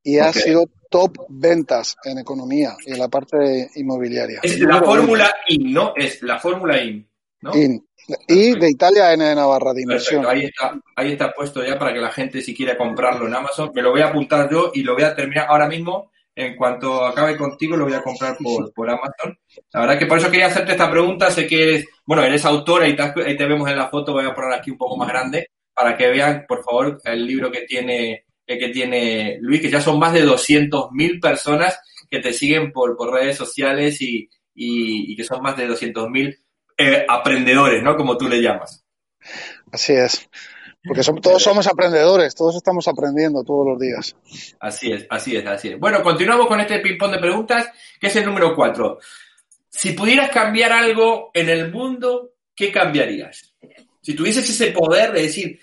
[0.05, 4.39] y ha sido top ventas en economía y en la parte inmobiliaria.
[4.45, 5.93] Es la fórmula IN, ¿no?
[5.97, 7.09] Es la fórmula IN.
[7.41, 7.57] ¿no?
[7.57, 7.85] IN.
[8.29, 10.25] Y de Italia N de Navarra, de inversión.
[10.25, 13.73] Ahí está, ahí está puesto ya para que la gente si quiere comprarlo en Amazon.
[13.75, 17.05] Me lo voy a apuntar yo y lo voy a terminar ahora mismo en cuanto
[17.05, 19.39] acabe contigo, lo voy a comprar por, Amazon.
[19.73, 21.31] La verdad que por eso quería hacerte esta pregunta.
[21.31, 24.13] Sé que eres, bueno, eres autora y te, ahí te vemos en la foto.
[24.13, 27.51] Voy a poner aquí un poco más grande para que vean, por favor, el libro
[27.51, 32.71] que tiene, que tiene Luis, que ya son más de 200.000 personas que te siguen
[32.71, 36.39] por, por redes sociales y, y, que son más de 200.000
[36.77, 37.97] eh, aprendedores, ¿no?
[37.97, 38.85] Como tú le llamas.
[39.73, 40.29] Así es.
[40.87, 44.15] Porque todos somos aprendedores, todos estamos aprendiendo todos los días.
[44.61, 45.79] Así es, así es, así es.
[45.79, 47.69] Bueno, continuamos con este ping-pong de preguntas,
[48.01, 48.99] que es el número cuatro.
[49.69, 53.55] Si pudieras cambiar algo en el mundo, ¿qué cambiarías?
[54.01, 55.61] Si tuvieses ese poder de decir,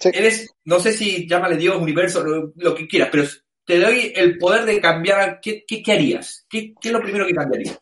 [0.00, 3.24] eres, no sé si llámale Dios, universo, lo, que quieras, pero
[3.64, 6.46] te doy el poder de cambiar, ¿qué, qué, harías?
[6.48, 7.78] ¿Qué, ¿Qué es lo primero que cambiarías?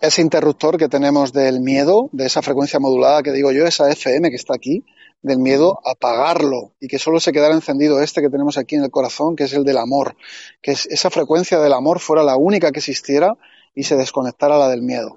[0.00, 4.30] Ese interruptor que tenemos del miedo, de esa frecuencia modulada que digo yo, esa FM
[4.30, 4.84] que está aquí,
[5.22, 8.82] del miedo a apagarlo y que solo se quedara encendido este que tenemos aquí en
[8.82, 10.16] el corazón, que es el del amor,
[10.60, 13.36] que esa frecuencia del amor fuera la única que existiera
[13.74, 15.14] y se desconectara la del miedo.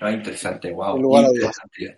[0.00, 0.98] Ah, interesante, wow.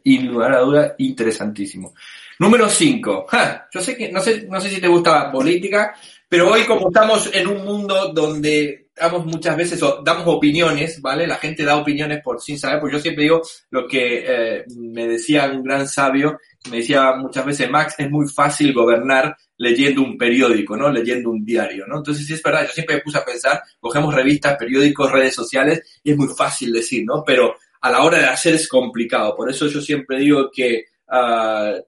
[0.04, 1.94] Sin lugar a duda, interesantísimo.
[2.38, 3.26] Número 5.
[3.72, 5.94] Yo sé que, no sé, no sé si te gusta la política,
[6.28, 11.26] pero hoy como estamos en un mundo donde damos muchas veces, damos opiniones, ¿vale?
[11.26, 15.08] La gente da opiniones por sin saber, pues yo siempre digo lo que eh, me
[15.08, 16.38] decía un gran sabio,
[16.70, 20.90] me decía muchas veces, Max, es muy fácil gobernar leyendo un periódico, ¿no?
[20.90, 21.98] Leyendo un diario, ¿no?
[21.98, 26.00] Entonces, sí es verdad, yo siempre me puse a pensar, cogemos revistas, periódicos, redes sociales,
[26.02, 27.22] y es muy fácil decir, ¿no?
[27.24, 29.36] Pero a la hora de hacer es complicado.
[29.36, 31.78] Por eso yo siempre digo que uh,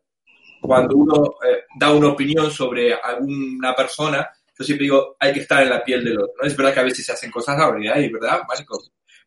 [0.61, 5.63] cuando uno eh, da una opinión sobre alguna persona, yo siempre digo, hay que estar
[5.63, 6.35] en la piel del otro.
[6.41, 6.49] ¿no?
[6.49, 8.41] Es verdad que a veces se hacen cosas es ¿verdad,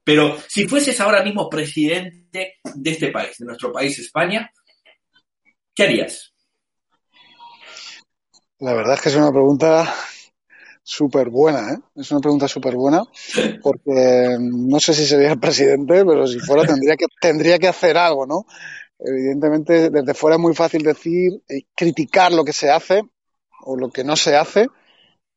[0.03, 4.51] Pero si fueses ahora mismo presidente de este país, de nuestro país, España,
[5.75, 6.33] ¿qué harías?
[8.59, 9.93] La verdad es que es una pregunta
[10.83, 11.77] súper buena, ¿eh?
[11.95, 13.03] Es una pregunta súper buena,
[13.61, 17.95] porque no sé si sería el presidente, pero si fuera tendría que, tendría que hacer
[17.95, 18.45] algo, ¿no?
[18.97, 23.03] Evidentemente, desde fuera es muy fácil decir, eh, criticar lo que se hace
[23.61, 24.67] o lo que no se hace,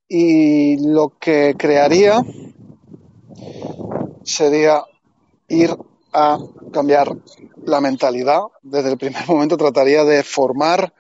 [0.09, 2.23] y lo que crearía
[4.25, 4.85] sería
[5.49, 5.71] ir
[6.13, 6.39] a
[6.73, 7.17] cambiar
[7.65, 8.43] la mentalidad.
[8.63, 10.93] Desde el primer momento trataría de formar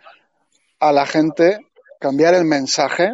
[0.80, 1.58] a la gente,
[2.00, 3.12] cambiar el mensaje,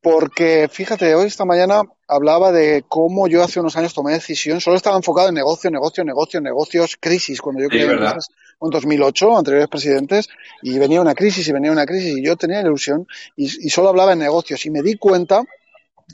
[0.00, 4.76] porque fíjate, hoy esta mañana hablaba de cómo yo hace unos años tomé decisión, solo
[4.76, 8.28] estaba enfocado en negocio, negocio, negocio, negocios, crisis, cuando yo creé empresas
[8.60, 10.28] en 2008, anteriores presidentes,
[10.62, 13.90] y venía una crisis y venía una crisis, y yo tenía ilusión y, y solo
[13.90, 15.42] hablaba en negocios, y me di cuenta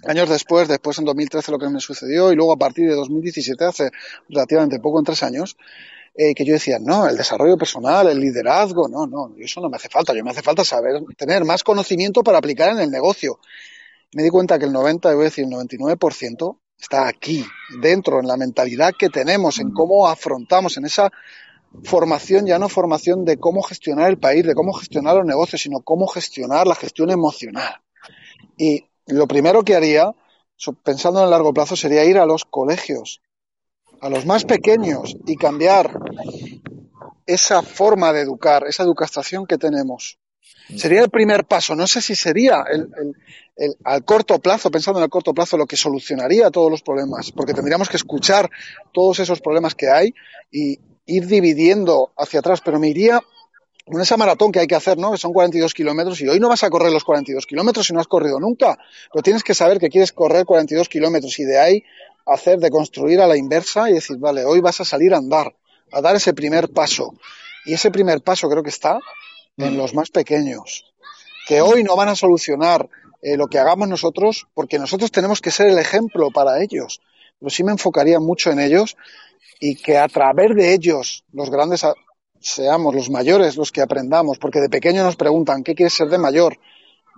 [0.06, 3.64] años después, después en 2013 lo que me sucedió y luego a partir de 2017,
[3.64, 3.90] hace
[4.28, 5.56] relativamente poco, en tres años,
[6.14, 9.76] eh, que yo decía, no, el desarrollo personal, el liderazgo, no, no, eso no me
[9.76, 13.38] hace falta, yo me hace falta saber, tener más conocimiento para aplicar en el negocio.
[14.14, 17.46] Me di cuenta que el 90, voy a decir el 99%, está aquí,
[17.80, 21.10] dentro, en la mentalidad que tenemos, en cómo afrontamos, en esa
[21.84, 25.80] formación, ya no formación de cómo gestionar el país, de cómo gestionar los negocios, sino
[25.80, 27.80] cómo gestionar la gestión emocional.
[28.56, 30.12] Y lo primero que haría,
[30.84, 33.20] pensando en el largo plazo, sería ir a los colegios,
[34.00, 35.98] a los más pequeños y cambiar
[37.26, 40.18] esa forma de educar, esa educación que tenemos.
[40.76, 41.74] Sería el primer paso.
[41.74, 42.88] No sé si sería el,
[43.56, 47.32] el, al corto plazo, pensando en el corto plazo, lo que solucionaría todos los problemas,
[47.32, 48.50] porque tendríamos que escuchar
[48.92, 50.14] todos esos problemas que hay
[50.50, 53.20] y ir dividiendo hacia atrás, pero me iría
[53.84, 55.10] con esa maratón que hay que hacer, ¿no?
[55.10, 58.00] Que son 42 kilómetros y hoy no vas a correr los 42 kilómetros si no
[58.00, 58.78] has corrido nunca,
[59.12, 61.84] pero tienes que saber que quieres correr 42 kilómetros y de ahí
[62.26, 65.54] hacer, de construir a la inversa y decir, vale, hoy vas a salir a andar,
[65.90, 67.14] a dar ese primer paso.
[67.64, 68.98] Y ese primer paso creo que está
[69.56, 70.92] en los más pequeños,
[71.46, 72.88] que hoy no van a solucionar
[73.20, 77.00] eh, lo que hagamos nosotros, porque nosotros tenemos que ser el ejemplo para ellos.
[77.42, 78.96] Pero sí me enfocaría mucho en ellos
[79.58, 81.84] y que a través de ellos los grandes
[82.38, 86.18] seamos los mayores los que aprendamos, porque de pequeño nos preguntan, ¿qué quieres ser de
[86.18, 86.56] mayor?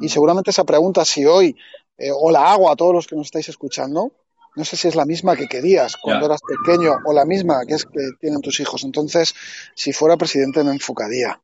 [0.00, 1.54] Y seguramente esa pregunta, si hoy
[1.98, 4.12] eh, o la hago a todos los que nos estáis escuchando,
[4.56, 7.74] no sé si es la misma que querías cuando eras pequeño o la misma que
[7.74, 8.82] es que tienen tus hijos.
[8.84, 9.34] Entonces,
[9.74, 11.38] si fuera presidente me enfocaría.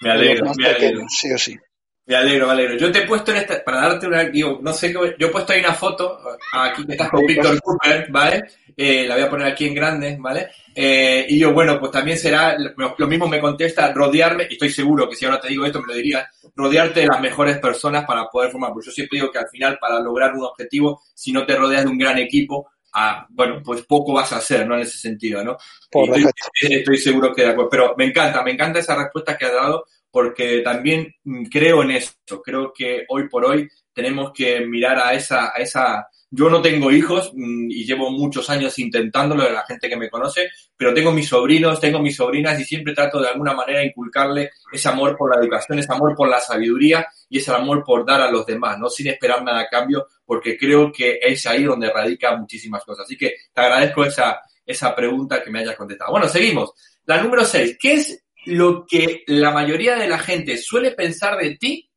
[0.00, 1.04] Me alegro, más me alegro.
[1.08, 1.58] sí o sí.
[2.04, 2.76] Me alegro, me alegro.
[2.76, 5.52] Yo te he puesto en esta, para darte una, digo, no sé, yo he puesto
[5.52, 6.18] ahí una foto,
[6.52, 8.42] aquí que estás con Víctor Cooper, ¿vale?
[8.76, 10.50] Eh, la voy a poner aquí en grande, ¿vale?
[10.74, 15.08] Eh, y yo, bueno, pues también será, lo mismo me contesta, rodearme, y estoy seguro
[15.08, 18.28] que si ahora te digo esto me lo diría, rodearte de las mejores personas para
[18.28, 21.46] poder formar, porque yo siempre digo que al final para lograr un objetivo, si no
[21.46, 24.74] te rodeas de un gran equipo, ah, bueno, pues poco vas a hacer, ¿no?
[24.74, 25.56] En ese sentido, ¿no?
[25.90, 26.26] Estoy,
[26.60, 29.84] estoy, seguro que de acuerdo, pero me encanta, me encanta esa respuesta que ha dado,
[30.12, 35.14] porque también mm, creo en esto, creo que hoy por hoy tenemos que mirar a
[35.14, 39.88] esa, a esa, yo no tengo hijos mm, y llevo muchos años intentándolo la gente
[39.88, 43.54] que me conoce, pero tengo mis sobrinos, tengo mis sobrinas y siempre trato de alguna
[43.54, 47.82] manera inculcarle ese amor por la educación, ese amor por la sabiduría y ese amor
[47.82, 51.46] por dar a los demás, no sin esperar nada a cambio, porque creo que es
[51.46, 53.06] ahí donde radica muchísimas cosas.
[53.06, 56.12] Así que te agradezco esa, esa pregunta que me hayas contestado.
[56.12, 56.72] Bueno, seguimos.
[57.06, 61.56] La número seis, ¿qué es lo que la mayoría de la gente suele pensar de
[61.56, 61.90] ti,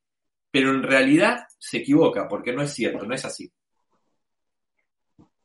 [0.50, 3.50] pero en realidad se equivoca, porque no es cierto, no es así.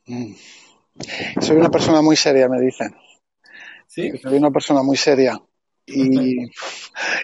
[0.06, 0.34] Mm.
[1.40, 2.96] Soy una persona muy seria, me dicen.
[3.88, 4.12] ¿Sí?
[4.22, 5.42] Soy una persona muy seria.
[5.86, 6.46] Y,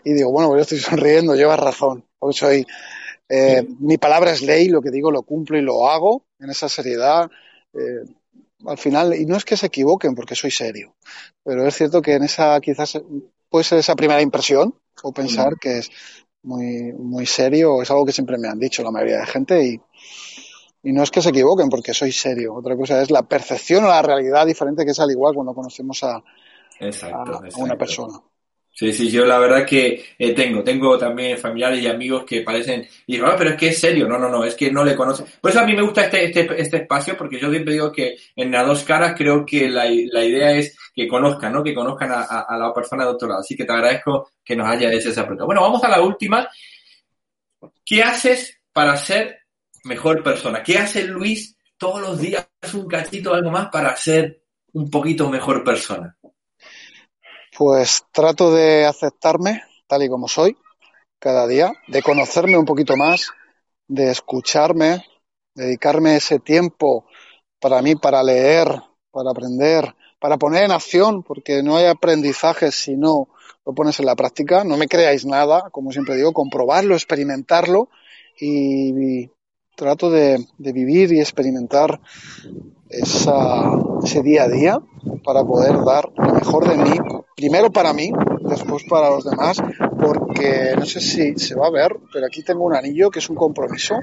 [0.04, 2.06] y digo, bueno, pues yo estoy sonriendo, llevas razón.
[2.18, 2.66] Porque soy,
[3.30, 6.68] eh, mi palabra es ley, lo que digo lo cumplo y lo hago en esa
[6.70, 7.30] seriedad.
[7.74, 8.04] Eh,
[8.66, 10.96] al final, y no es que se equivoquen porque soy serio,
[11.44, 13.00] pero es cierto que en esa quizás
[13.50, 15.92] puede ser esa primera impresión o pensar que es
[16.44, 19.82] muy, muy serio es algo que siempre me han dicho la mayoría de gente y,
[20.84, 22.54] y no es que se equivoquen porque soy serio.
[22.54, 26.04] Otra cosa es la percepción o la realidad diferente que es al igual cuando conocemos
[26.04, 28.20] a, a una persona.
[28.78, 32.88] Sí, sí, yo la verdad que eh, tengo, tengo también familiares y amigos que parecen,
[33.08, 34.96] y digo, ah, pero es que es serio, no, no, no, es que no le
[34.96, 35.26] conocen.
[35.42, 38.18] Por eso a mí me gusta este, este, este espacio, porque yo siempre digo que
[38.36, 41.64] en las dos caras creo que la, la idea es que conozcan, ¿no?
[41.64, 43.38] Que conozcan a, la persona lado.
[43.38, 45.46] Así que te agradezco que nos haya hecho esa pregunta.
[45.46, 46.50] Bueno, vamos a la última.
[47.86, 49.42] ¿Qué haces para ser
[49.84, 50.64] mejor persona?
[50.64, 54.42] ¿Qué hace Luis todos los días un cachito algo más para ser
[54.74, 56.18] un poquito mejor persona?
[57.56, 60.58] Pues trato de aceptarme tal y como soy
[61.20, 63.30] cada día, de conocerme un poquito más,
[63.88, 65.06] de escucharme,
[65.54, 67.06] dedicarme ese tiempo
[67.60, 68.68] para mí, para leer,
[69.12, 73.28] para aprender, para poner en acción, porque no hay aprendizaje si no
[73.66, 74.64] lo pones en la práctica.
[74.64, 77.90] No me creáis nada, como siempre digo, comprobarlo, experimentarlo
[78.40, 79.30] y,
[79.76, 82.02] trato de, vivir y experimentar
[82.90, 83.72] esa,
[84.04, 84.80] ese día a día
[85.24, 86.98] para poder dar lo mejor de mí
[87.38, 88.12] primero para mí,
[88.48, 89.58] después para los demás,
[90.00, 93.30] porque no sé si se va a ver, pero aquí tengo un anillo que es
[93.30, 93.96] un compromiso.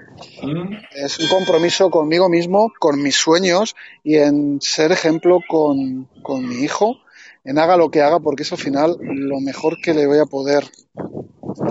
[0.42, 0.74] Mm.
[0.94, 6.56] Es un compromiso conmigo mismo, con mis sueños y en ser ejemplo con, con mi
[6.56, 6.96] hijo,
[7.44, 10.26] en haga lo que haga, porque es al final lo mejor que le voy a
[10.26, 10.64] poder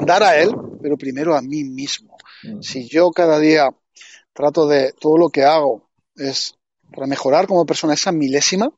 [0.06, 0.52] dar a él,
[0.82, 2.18] pero primero a mí mismo.
[2.44, 2.62] Mm.
[2.62, 3.70] Si yo cada día
[4.34, 6.56] trato de todo lo que hago es
[6.94, 8.72] para mejorar como persona esa milésima,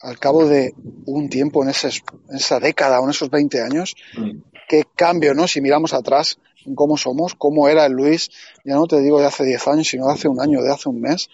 [0.00, 0.74] al cabo de
[1.06, 4.42] un tiempo en, ese- en esa década o en esos 20 años, Mm.
[4.68, 5.46] qué cambio, ¿no?
[5.48, 8.30] Si miramos atrás en cómo somos, cómo era el Luis,
[8.64, 10.88] ya no te digo de hace 10 años, sino de hace un año, de hace
[10.88, 11.28] un mes,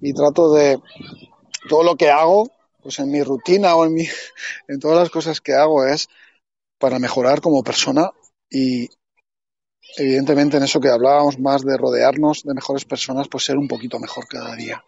[0.00, 0.80] y trato de
[1.68, 2.50] todo lo que hago,
[2.82, 4.06] pues en mi rutina o en mi,
[4.68, 6.08] en todas las cosas que hago es
[6.78, 8.10] para mejorar como persona
[8.50, 8.88] y
[9.96, 13.98] evidentemente en eso que hablábamos más de rodearnos de mejores personas, pues ser un poquito
[13.98, 14.82] mejor cada día.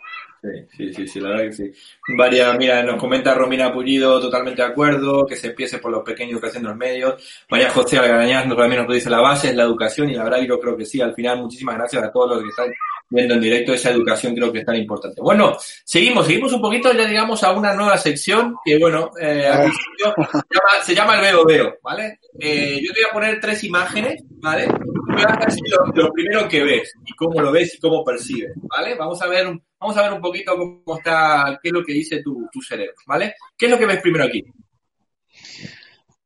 [0.44, 1.72] Sí, sí, sí, sí, la verdad que sí.
[2.18, 6.38] Varia, mira, nos comenta Romina Pullido, totalmente de acuerdo, que se empiece por los pequeños
[6.38, 7.14] que hacen los medios.
[7.48, 10.40] María José Algarañaz nos- también nos dice la base es la educación y la verdad
[10.40, 11.00] que yo creo que sí.
[11.00, 12.66] Al final, muchísimas gracias a todos los que están
[13.08, 15.22] viendo en directo esa educación creo que es tan importante.
[15.22, 19.60] Bueno, seguimos, seguimos un poquito, ya digamos a una nueva sección que bueno, eh, al
[19.62, 22.18] principio se llama, se llama el veo veo, ¿vale?
[22.38, 24.66] Eh, yo te voy a poner tres imágenes, ¿vale?
[25.14, 28.94] Lo, lo primero que ves y cómo lo ves y cómo percibes, ¿vale?
[28.96, 29.46] Vamos a ver,
[29.78, 32.94] vamos a ver un poquito cómo está, qué es lo que dice tu, tu cerebro,
[33.06, 33.34] ¿vale?
[33.56, 34.44] ¿Qué es lo que ves primero aquí?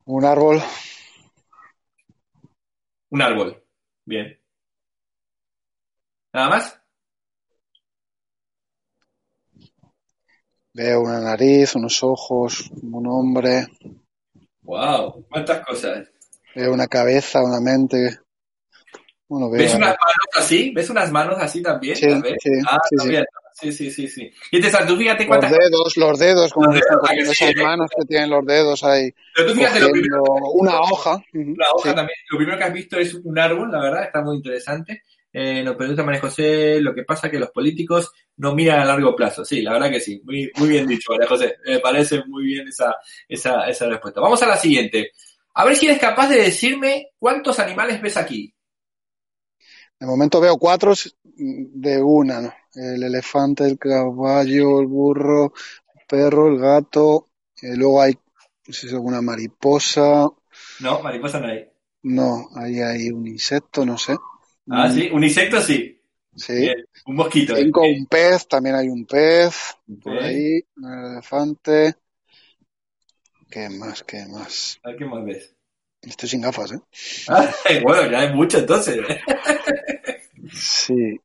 [0.06, 0.62] Un árbol,
[3.10, 3.62] Un árbol.
[4.04, 4.38] Bien.
[6.32, 6.74] ¿Nada más?
[10.74, 13.66] veo una nariz, unos ojos, un hombre,
[14.62, 15.24] ¡Wow!
[15.28, 16.08] ¿Cuántas cosas?
[16.54, 18.18] veo una cabeza, una mente.
[19.28, 20.72] ¿Ves unas manos así?
[20.74, 21.96] ¿Ves unas manos así también?
[21.96, 22.34] Sí, ¿Las ves?
[22.42, 23.24] sí, ah, sí, también.
[23.52, 24.30] Sí, sí, sí, sí.
[24.52, 27.06] Y te tú fíjate los cuántas dedos, los dedos, como Los dedos, están ¿a que
[27.06, 27.64] cogiendo sí, esas eh?
[27.64, 30.22] manos que tienen los dedos ahí, Pero tú fíjate, lo primero,
[30.54, 31.22] una hoja.
[31.32, 31.96] La hoja sí.
[31.96, 35.02] también, lo primero que has visto es un árbol, la verdad, está muy interesante.
[35.32, 38.84] Eh, nos pregunta María José, lo que pasa es que los políticos no miran a
[38.84, 39.44] largo plazo.
[39.44, 40.22] Sí, la verdad que sí.
[40.24, 41.56] Muy, muy bien dicho, María José.
[41.66, 42.96] Me parece muy bien esa,
[43.28, 44.20] esa, esa respuesta.
[44.20, 45.12] Vamos a la siguiente.
[45.54, 48.54] A ver si eres capaz de decirme cuántos animales ves aquí.
[50.00, 50.92] De momento veo cuatro
[51.24, 52.52] de una, ¿no?
[52.74, 55.52] El elefante, el caballo, el burro,
[55.94, 57.28] el perro, el gato,
[57.62, 58.14] eh, luego hay,
[58.66, 60.28] no sé si alguna mariposa,
[60.78, 61.70] No, mariposa no hay.
[62.02, 64.16] no, ahí hay un insecto, no sé.
[64.70, 66.00] Ah, Mm, sí, un insecto sí.
[66.36, 66.54] Sí.
[66.54, 66.84] Bien.
[67.06, 67.56] Un mosquito.
[67.56, 67.64] ¿eh?
[67.64, 69.54] Cinco, un pez, también hay un pez,
[70.02, 71.96] por ahí, un elefante.
[73.50, 74.02] ¿Qué más?
[74.04, 74.80] ¿Qué más?
[74.82, 75.56] A qué más ves.
[76.08, 76.80] Estoy sin gafas, ¿eh?
[77.28, 77.52] Ah,
[77.82, 79.00] bueno, ya hay mucho entonces.
[80.52, 81.20] Sí.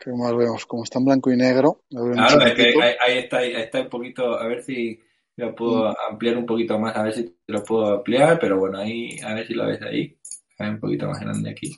[0.00, 0.64] ¿Qué más vemos?
[0.66, 1.82] Como está en blanco y negro.
[1.90, 5.00] Claro, es que ahí, ahí está, ahí está un poquito, a ver si
[5.36, 8.78] lo puedo ampliar un poquito más, a ver si te lo puedo ampliar, pero bueno,
[8.78, 10.16] ahí, a ver si lo ves ahí.
[10.58, 11.76] A ver, un poquito más grande aquí.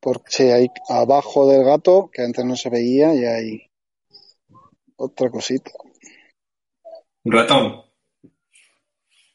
[0.00, 3.70] Porque hay abajo del gato, que antes no se veía, y hay
[4.96, 5.70] otra cosita.
[7.24, 7.91] Un ratón.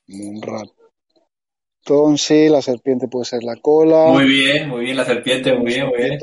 [0.09, 4.07] Un ratón, sí, la serpiente puede ser la cola.
[4.07, 6.19] Muy bien, muy bien la serpiente, muy bien, muy bien.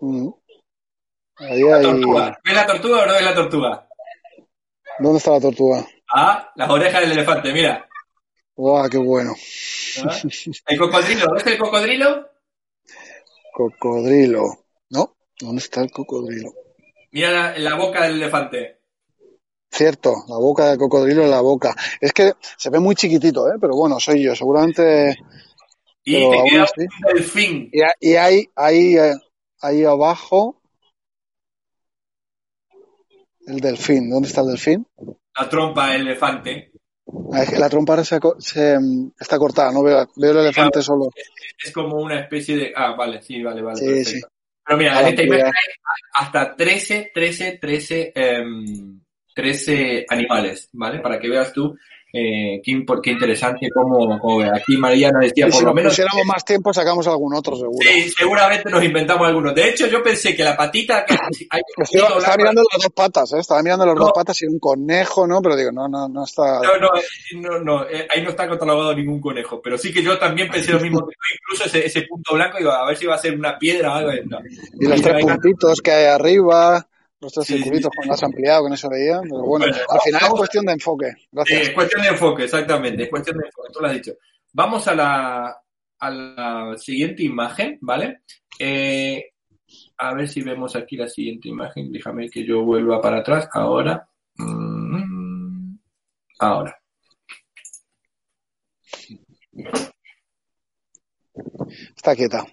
[0.00, 0.30] Mm.
[1.36, 2.38] Ahí La tortuga.
[2.44, 3.88] ¿Ves la tortuga o no ves la tortuga?
[4.98, 5.86] ¿Dónde está la tortuga?
[6.08, 7.88] Ah, las orejas del elefante, mira.
[8.54, 9.34] ¡Guau, qué bueno!
[10.04, 10.16] ¿Ah?
[10.66, 12.28] El cocodrilo, ¿ves el cocodrilo?
[13.52, 14.64] Cocodrilo.
[14.90, 15.16] ¿No?
[15.38, 16.52] ¿Dónde está el cocodrilo?
[17.10, 18.81] Mira la, la boca del elefante.
[19.72, 21.74] Cierto, la boca del cocodrilo en la boca.
[21.98, 23.56] Es que se ve muy chiquitito, ¿eh?
[23.58, 24.34] Pero bueno, soy yo.
[24.36, 25.16] Seguramente...
[26.04, 27.70] Y Pero te queda así- un delfín.
[27.72, 29.14] Y, y hay ahí, eh,
[29.62, 30.60] ahí abajo...
[33.46, 34.10] El delfín.
[34.10, 34.86] ¿Dónde está el delfín?
[35.38, 36.70] La trompa del elefante.
[37.32, 40.38] Ah, es que La trompa ahora se, se, mm, está cortada, no veo, veo el
[40.38, 41.08] elefante solo.
[41.64, 42.72] Es como una especie de...
[42.76, 43.78] Ah, vale, sí, vale, vale.
[43.78, 44.28] Sí, perfecto.
[44.64, 45.52] Pero mira, en esta imagen hay
[46.14, 49.01] hasta 13, 13, 13, em,
[49.34, 51.00] 13 animales, ¿vale?
[51.00, 51.76] Para que veas tú
[52.14, 54.42] eh, qué, qué interesante cómo, cómo.
[54.42, 55.92] Aquí María nos decía, por si lo nos menos...
[55.92, 57.78] pusiéramos más tiempo, sacamos algún otro, seguro.
[57.90, 59.54] Sí, seguramente nos inventamos algunos.
[59.54, 61.14] De hecho, yo pensé que la patita que
[61.48, 63.38] hay Estoy- un estaba mirando las dos patas, ¿eh?
[63.38, 64.02] Estaba mirando las No.
[64.02, 65.40] dos patas y un conejo, ¿no?
[65.40, 66.60] Pero digo, no, no, no está...
[66.60, 67.02] No, no, eh,
[67.36, 70.72] no, no, eh, ahí no está catalogado ningún conejo, pero sí que yo también pensé
[70.72, 71.08] lo mismo
[71.40, 73.94] incluso ese, ese punto blanco, digo, a ver si va a ser una piedra o
[73.94, 74.10] algo.
[74.28, 74.38] no.
[74.78, 76.86] Y los tres puntitos que hay arriba,
[77.22, 77.96] los tres Sí, sí, circulitos sí.
[77.96, 79.20] cuando has ampliado, que no se veía.
[79.22, 81.12] Pero bueno, Bueno, al final es cuestión de enfoque.
[81.16, 81.62] Sí, Gracias.
[81.62, 84.12] es cuestión de enfoque, exactamente, es cuestión de enfoque, tú lo has dicho.
[84.52, 85.62] Vamos a la,
[86.00, 88.22] a la siguiente imagen, ¿vale?
[88.58, 89.30] Eh,
[89.98, 94.06] a ver si vemos aquí la siguiente imagen, déjame que yo vuelva para atrás, ahora.
[94.36, 95.76] Mm,
[96.38, 96.76] Ahora.
[101.96, 102.44] Está quieta.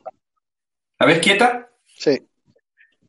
[0.99, 1.69] ¿La ves quieta?
[1.87, 2.17] Sí.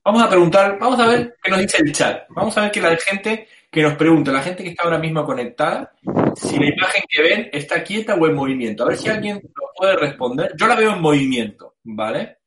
[0.02, 2.24] Vamos a preguntar, vamos a ver qué nos dice el chat.
[2.30, 5.24] Vamos a ver que la gente que nos pregunta, la gente que está ahora mismo
[5.24, 5.92] conectada,
[6.34, 8.84] si la imagen que ven está quieta o en movimiento.
[8.84, 10.52] A ver si alguien nos puede responder.
[10.56, 12.38] Yo la veo en movimiento, ¿vale?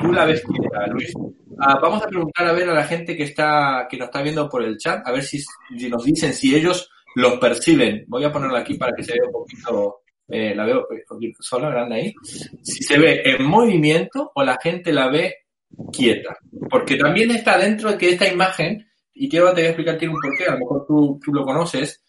[0.00, 1.12] Tú la ves quieta, Luis.
[1.60, 4.48] Ah, vamos a preguntar a ver a la gente que está que nos está viendo
[4.48, 8.04] por el chat, a ver si, si nos dicen si ellos los perciben.
[8.08, 11.42] Voy a ponerla aquí para que se vea un poquito, eh, la veo un poquito
[11.42, 12.14] sola, grande ahí.
[12.62, 15.43] Si se ve en movimiento o la gente la ve
[15.92, 16.36] quieta.
[16.70, 20.14] Porque también está dentro de que esta imagen, y quiero te voy a explicar tiene
[20.14, 22.02] un porqué, a lo mejor tú, tú lo conoces,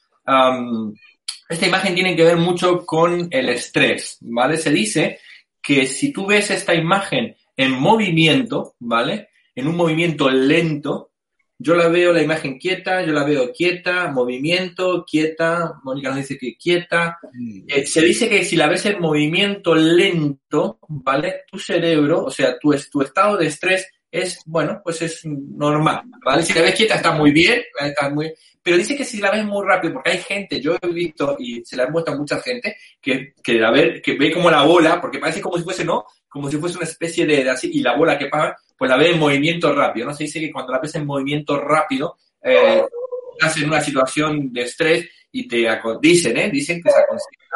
[1.47, 4.57] esta imagen tiene que ver mucho con el estrés, ¿vale?
[4.57, 5.19] Se dice
[5.61, 9.29] que si tú ves esta imagen en movimiento, ¿vale?
[9.53, 11.11] En un movimiento lento,
[11.57, 16.37] yo la veo la imagen quieta, yo la veo quieta, movimiento, quieta, Mónica nos dice
[16.37, 17.17] que quieta.
[17.33, 17.63] Mm.
[17.67, 21.43] Eh, se dice que si la ves en movimiento lento, ¿vale?
[21.49, 26.43] Tu cerebro, o sea, tu, tu estado de estrés es, bueno, pues es normal, ¿vale?
[26.43, 28.33] Si la ves quieta está muy bien, está muy...
[28.61, 31.63] Pero dice que si la ves muy rápido, porque hay gente, yo he visto y
[31.63, 34.63] se la he muestra a mucha gente, que, que, la ve, que ve como la
[34.63, 36.05] bola, porque parece como si fuese, ¿no?
[36.35, 38.97] Como si fuese una especie de, de así, y la bola que pasa, pues la
[38.97, 40.13] ve en movimiento rápido, ¿no?
[40.13, 42.83] Se dice que cuando la ves en movimiento rápido, eh,
[43.31, 45.65] estás en una situación de estrés y te
[46.01, 46.49] dicen, ¿eh?
[46.51, 47.55] Dicen que se aconseja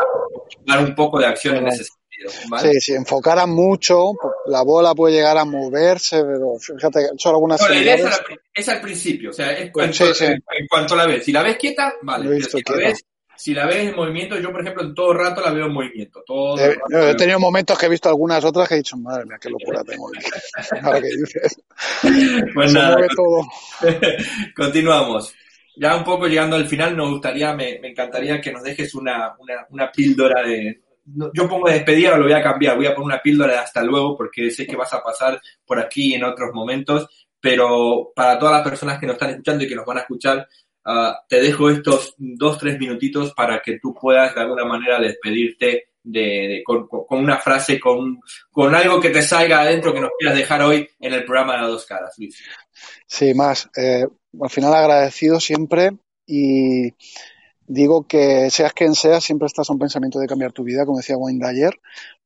[0.66, 2.50] tomar un poco de acción en ese sentido.
[2.50, 2.72] ¿vale?
[2.72, 4.14] Sí, si enfocara mucho,
[4.46, 7.60] la bola puede llegar a moverse, pero fíjate, he hecho algunas.
[7.60, 10.24] No, la idea es al, es al, principio, o sea, es cuanto, sí, sí.
[10.24, 11.26] En, en, cuanto la ves.
[11.26, 12.30] Si la ves quieta, vale.
[12.30, 13.04] Pero si la ves
[13.40, 16.22] si la ves en movimiento, yo por ejemplo en todo rato la veo en movimiento.
[16.26, 19.26] Todo eh, yo he tenido momentos que he visto algunas otras que he dicho, madre
[19.26, 20.12] mía, qué locura tengo.
[20.84, 21.62] Ahora que dices.
[22.54, 23.48] Pues nada, todo.
[24.56, 25.34] continuamos.
[25.78, 29.34] Ya un poco llegando al final, nos gustaría, me, me encantaría que nos dejes una,
[29.40, 33.06] una, una píldora de, yo pongo de despedida, lo voy a cambiar, voy a poner
[33.06, 36.50] una píldora de hasta luego porque sé que vas a pasar por aquí en otros
[36.54, 37.08] momentos,
[37.40, 40.46] pero para todas las personas que nos están escuchando y que nos van a escuchar,
[40.86, 45.90] Uh, te dejo estos dos, tres minutitos para que tú puedas de alguna manera despedirte
[46.04, 48.20] de, con, una frase, con,
[48.52, 51.62] con algo que te salga adentro que nos quieras dejar hoy en el programa de
[51.62, 52.42] las dos caras, Luis.
[53.06, 53.70] Sí, más.
[53.76, 54.06] Eh,
[54.42, 55.92] al final agradecido siempre
[56.26, 56.94] y
[57.68, 60.98] digo que seas quien seas, siempre estás a un pensamiento de cambiar tu vida, como
[60.98, 61.80] decía Wayne Dyer,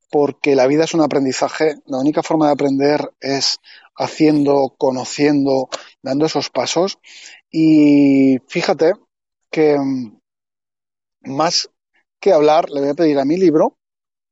[0.09, 1.75] porque la vida es un aprendizaje.
[1.85, 3.59] La única forma de aprender es
[3.95, 5.69] haciendo, conociendo,
[6.01, 6.99] dando esos pasos.
[7.55, 8.93] Y fíjate
[9.51, 10.17] que mm,
[11.25, 11.69] más
[12.19, 13.77] que hablar, le voy a pedir a mi libro,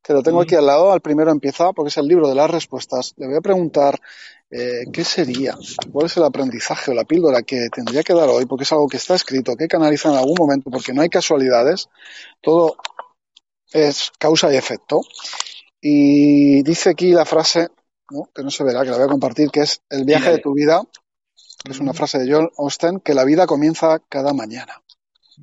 [0.03, 2.49] que lo tengo aquí al lado, al primero empieza, porque es el libro de las
[2.49, 3.13] respuestas.
[3.17, 3.99] Le voy a preguntar
[4.49, 5.55] eh, qué sería,
[5.91, 8.87] cuál es el aprendizaje o la píldora que tendría que dar hoy, porque es algo
[8.87, 11.89] que está escrito, que canaliza en algún momento, porque no hay casualidades,
[12.41, 12.75] todo
[13.71, 15.01] es causa y efecto.
[15.79, 17.69] Y dice aquí la frase,
[18.09, 18.29] ¿no?
[18.33, 20.53] que no se verá, que la voy a compartir, que es el viaje de tu
[20.53, 20.81] vida
[21.69, 24.81] es una frase de John Austen, que la vida comienza cada mañana.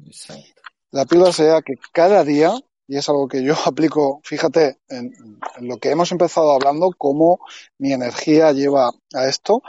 [0.06, 0.62] Exacto.
[0.90, 2.52] La píldora sería que cada día,
[2.86, 5.12] y es algo que yo aplico, fíjate, en,
[5.58, 7.40] en, lo que hemos empezado hablando, cómo
[7.78, 9.62] mi energía lleva a esto,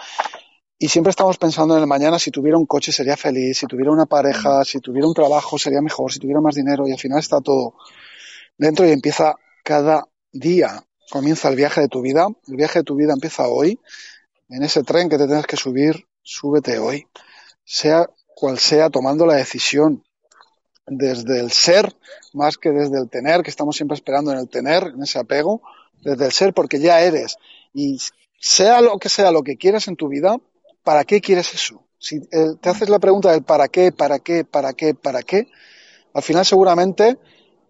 [0.82, 3.92] y siempre estamos pensando en el mañana, si tuviera un coche sería feliz, si tuviera
[3.92, 7.20] una pareja, si tuviera un trabajo sería mejor, si tuviera más dinero, y al final
[7.20, 7.76] está todo
[8.58, 10.82] dentro y empieza cada día.
[11.12, 13.78] Comienza el viaje de tu vida, el viaje de tu vida empieza hoy,
[14.48, 17.08] en ese tren que te tienes que subir súbete hoy,
[17.66, 20.04] sea cual sea, tomando la decisión
[20.86, 21.96] desde el ser
[22.34, 25.62] más que desde el tener, que estamos siempre esperando en el tener, en ese apego,
[26.02, 27.38] desde el ser, porque ya eres.
[27.74, 28.00] Y
[28.40, 30.38] sea lo que sea lo que quieras en tu vida,
[30.84, 31.84] ¿para qué quieres eso?
[31.98, 35.48] Si eh, te haces la pregunta del para qué, para qué, para qué, para qué,
[36.14, 37.18] al final seguramente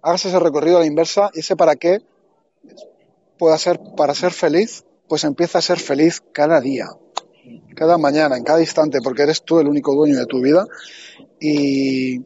[0.02, 2.00] hagas ese recorrido a la inversa y ese para qué
[3.38, 6.90] pueda ser para ser feliz, pues empieza a ser feliz cada día
[7.76, 10.66] cada mañana, en cada instante, porque eres tú el único dueño de tu vida
[11.40, 12.20] y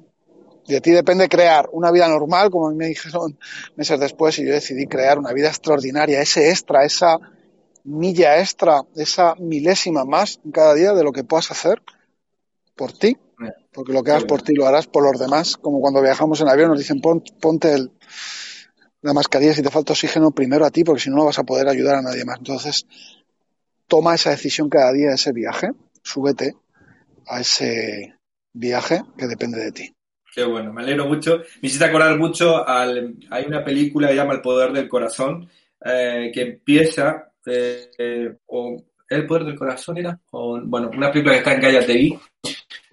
[0.68, 3.38] de ti depende crear una vida normal, como me dijeron
[3.76, 7.20] meses después, y yo decidí crear una vida extraordinaria, ese extra, esa
[7.84, 11.82] milla extra, esa milésima más en cada día de lo que puedas hacer
[12.76, 13.18] por ti,
[13.74, 16.48] porque lo que hagas por ti lo harás por los demás, como cuando viajamos en
[16.48, 17.90] avión nos dicen ponte
[19.02, 21.44] la mascarilla si te falta oxígeno primero a ti, porque si no no vas a
[21.44, 22.38] poder ayudar a nadie más.
[22.38, 22.86] Entonces,
[23.88, 25.72] toma esa decisión cada día, ese viaje,
[26.04, 26.56] súbete
[27.28, 28.16] a ese
[28.54, 29.96] viaje que depende de ti.
[30.34, 31.40] Qué bueno, me alegro mucho.
[31.62, 35.48] Me hiciste acordar mucho, al, hay una película que llama El Poder del Corazón,
[35.84, 41.34] eh, que empieza, eh, eh, o El Poder del Corazón era, o, bueno, una película
[41.34, 42.20] que está en Calle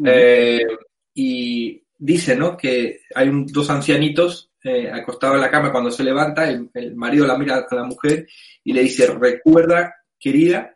[0.04, 0.66] eh,
[1.14, 2.56] y dice, ¿no?
[2.56, 6.94] Que hay un, dos ancianitos eh, acostado en la cama, cuando se levanta, el, el
[6.94, 8.26] marido la mira a la mujer
[8.64, 10.74] y le dice, recuerda, querida,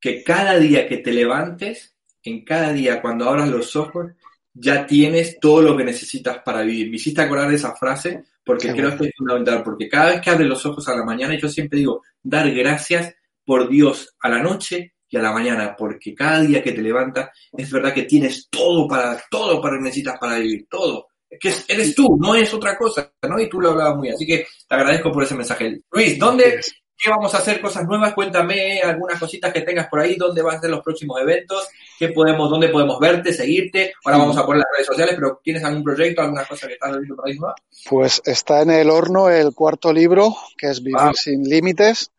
[0.00, 4.12] que cada día que te levantes, en cada día cuando abras los ojos,
[4.52, 6.90] ya tienes todo lo que necesitas para vivir.
[6.90, 10.30] Me hiciste acordar de esa frase porque creo que es fundamental, porque cada vez que
[10.30, 14.42] abres los ojos a la mañana, yo siempre digo, dar gracias por Dios a la
[14.42, 18.48] noche y a la mañana, porque cada día que te levantas, es verdad que tienes
[18.48, 21.08] todo para, todo para necesitas para vivir, todo.
[21.28, 23.38] Es que eres tú, no es otra cosa, ¿no?
[23.38, 24.08] Y tú lo hablabas muy.
[24.08, 25.80] Así que te agradezco por ese mensaje.
[25.92, 26.60] Luis, ¿dónde,
[27.02, 27.62] ¿Qué vamos a hacer?
[27.62, 28.12] Cosas nuevas.
[28.12, 30.16] Cuéntame algunas cositas que tengas por ahí.
[30.16, 31.66] ¿Dónde van a ser los próximos eventos?
[31.98, 33.94] ¿Qué podemos, ¿Dónde podemos verte, seguirte?
[34.04, 36.92] Ahora vamos a poner las redes sociales, pero ¿tienes algún proyecto, alguna cosa que estás
[36.98, 37.54] viendo por ahí nueva?
[37.88, 41.12] Pues está en el horno el cuarto libro, que es Vivir ah.
[41.14, 42.10] sin Límites.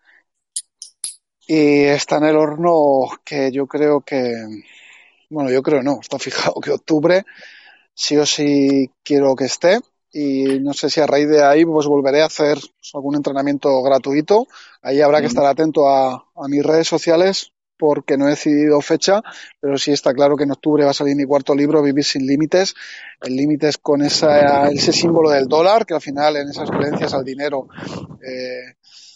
[1.45, 4.33] Y está en el horno que yo creo que,
[5.29, 7.23] bueno, yo creo no, está fijado que octubre
[7.93, 9.79] sí o sí quiero que esté
[10.13, 12.57] y no sé si a raíz de ahí pues volveré a hacer
[12.93, 14.47] algún entrenamiento gratuito.
[14.81, 19.23] Ahí habrá que estar atento a, a, mis redes sociales porque no he decidido fecha,
[19.59, 22.27] pero sí está claro que en octubre va a salir mi cuarto libro, Vivir sin
[22.27, 22.75] Límites.
[23.21, 27.13] El límite es con esa, ese símbolo del dólar, que al final en esas creencias
[27.15, 27.67] al dinero,
[28.23, 28.75] eh,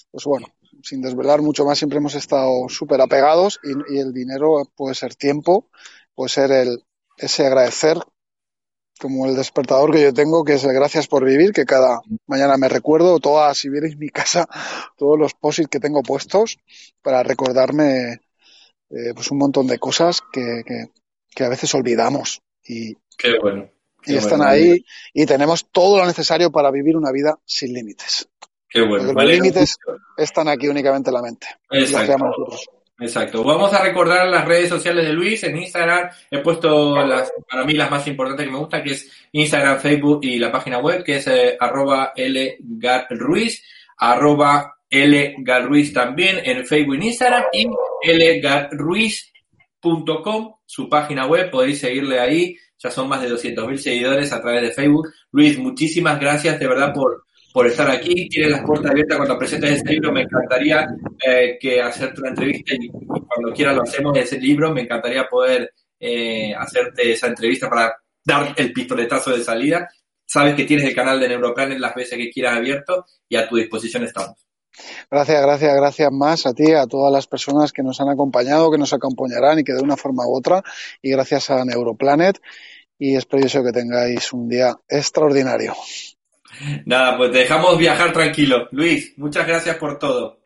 [0.10, 0.48] pues bueno,
[0.82, 5.14] sin desvelar mucho más, siempre hemos estado súper apegados y, y el dinero puede ser
[5.14, 5.68] tiempo,
[6.16, 6.84] puede ser el,
[7.18, 8.00] ese agradecer
[9.00, 12.58] como el despertador que yo tengo, que es el gracias por vivir, que cada mañana
[12.58, 14.48] me recuerdo, todas, si vierais mi casa,
[14.98, 16.58] todos los posits que tengo puestos
[17.02, 18.22] para recordarme
[18.90, 20.64] eh, pues un montón de cosas que,
[21.34, 22.42] que, a veces olvidamos.
[22.64, 23.70] Y, Qué bueno.
[24.06, 24.84] y están ahí
[25.14, 28.30] y tenemos todo lo necesario para vivir una vida sin límites.
[28.70, 29.14] Qué bueno.
[29.14, 29.78] Los límites
[30.18, 31.48] están aquí únicamente en la mente.
[31.70, 32.18] Exacto.
[32.98, 33.44] Exacto.
[33.44, 35.44] Vamos a recordar las redes sociales de Luis.
[35.44, 39.12] En Instagram he puesto las, para mí las más importantes que me gustan, que es
[39.34, 43.62] Instagram, Facebook y la página web, que es eh, arroba lgarruiz,
[43.98, 47.68] arroba lgarruiz también en Facebook e Instagram y
[48.40, 52.56] lgarruiz.com, su página web, podéis seguirle ahí.
[52.78, 55.10] Ya son más de 200.000 seguidores a través de Facebook.
[55.32, 57.26] Luis, muchísimas gracias de verdad por,
[57.56, 58.28] por estar aquí.
[58.28, 60.12] Tienes las puertas abiertas cuando presentes este libro.
[60.12, 60.86] Me encantaría
[61.26, 64.74] eh, que hacerte una entrevista y, cuando quieras lo hacemos ese libro.
[64.74, 67.96] Me encantaría poder eh, hacerte esa entrevista para
[68.26, 69.88] dar el pistoletazo de salida.
[70.26, 73.56] Sabes que tienes el canal de Neuroplanet las veces que quieras abierto y a tu
[73.56, 74.36] disposición estamos.
[75.10, 78.78] Gracias, gracias, gracias más a ti, a todas las personas que nos han acompañado, que
[78.78, 80.62] nos acompañarán y que de una forma u otra.
[81.02, 82.38] Y gracias a Neuroplanet.
[83.00, 85.74] Y espero yo que tengáis un día extraordinario.
[86.86, 88.68] Nada, pues te dejamos viajar tranquilo.
[88.72, 90.40] Luis, muchas gracias por todo.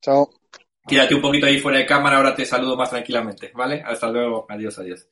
[0.00, 0.30] Chao.
[0.86, 3.82] Quédate un poquito ahí fuera de cámara, ahora te saludo más tranquilamente, ¿vale?
[3.86, 5.06] Hasta luego, adiós, adiós.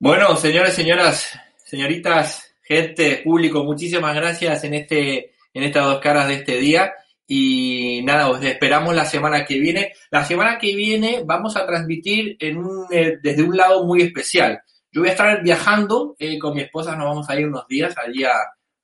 [0.00, 6.34] Bueno, señores, señoras, señoritas, gente, público, muchísimas gracias en este, en estas dos caras de
[6.34, 6.92] este día.
[7.28, 9.92] Y nada, os esperamos la semana que viene.
[10.10, 14.60] La semana que viene vamos a transmitir en un, eh, desde un lado muy especial.
[14.90, 17.94] Yo voy a estar viajando eh, con mi esposa, nos vamos a ir unos días
[17.98, 18.32] allí a,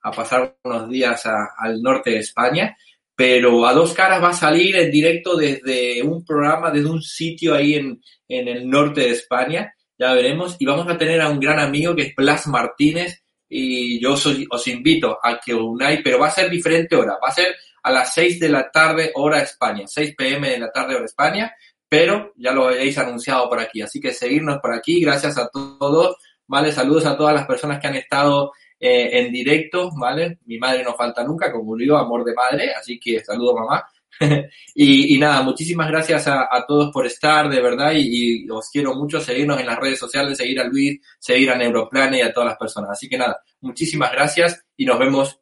[0.03, 2.77] a pasar unos días al norte de España,
[3.15, 7.55] pero a dos caras va a salir en directo desde un programa, desde un sitio
[7.55, 11.39] ahí en, en el norte de España, ya veremos, y vamos a tener a un
[11.39, 13.23] gran amigo que es Blas Martínez,
[13.55, 17.33] y yo os, invito a que unáis, pero va a ser diferente hora, va a
[17.33, 21.05] ser a las 6 de la tarde hora España, 6 pm de la tarde hora
[21.05, 21.55] España,
[21.87, 26.17] pero ya lo habéis anunciado por aquí, así que seguirnos por aquí, gracias a todos,
[26.47, 28.53] vale, saludos a todas las personas que han estado
[28.85, 30.41] eh, en directo, ¿vale?
[30.47, 33.87] Mi madre no falta nunca, como digo, amor de madre, así que saludo mamá.
[34.75, 39.61] y, nada, muchísimas gracias a, todos por estar, de verdad, y, os quiero mucho seguirnos
[39.61, 42.91] en las redes sociales, seguir a Luis, seguir a Neuroplane y a todas las personas.
[42.91, 45.39] Así que nada, muchísimas gracias y nos vemos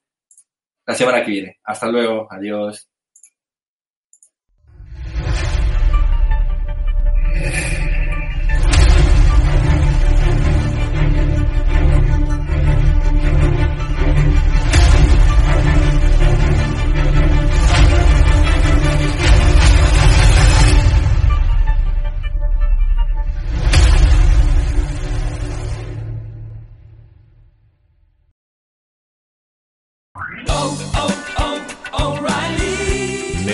[0.87, 1.61] la semana que viene.
[1.65, 2.91] Hasta luego, adiós.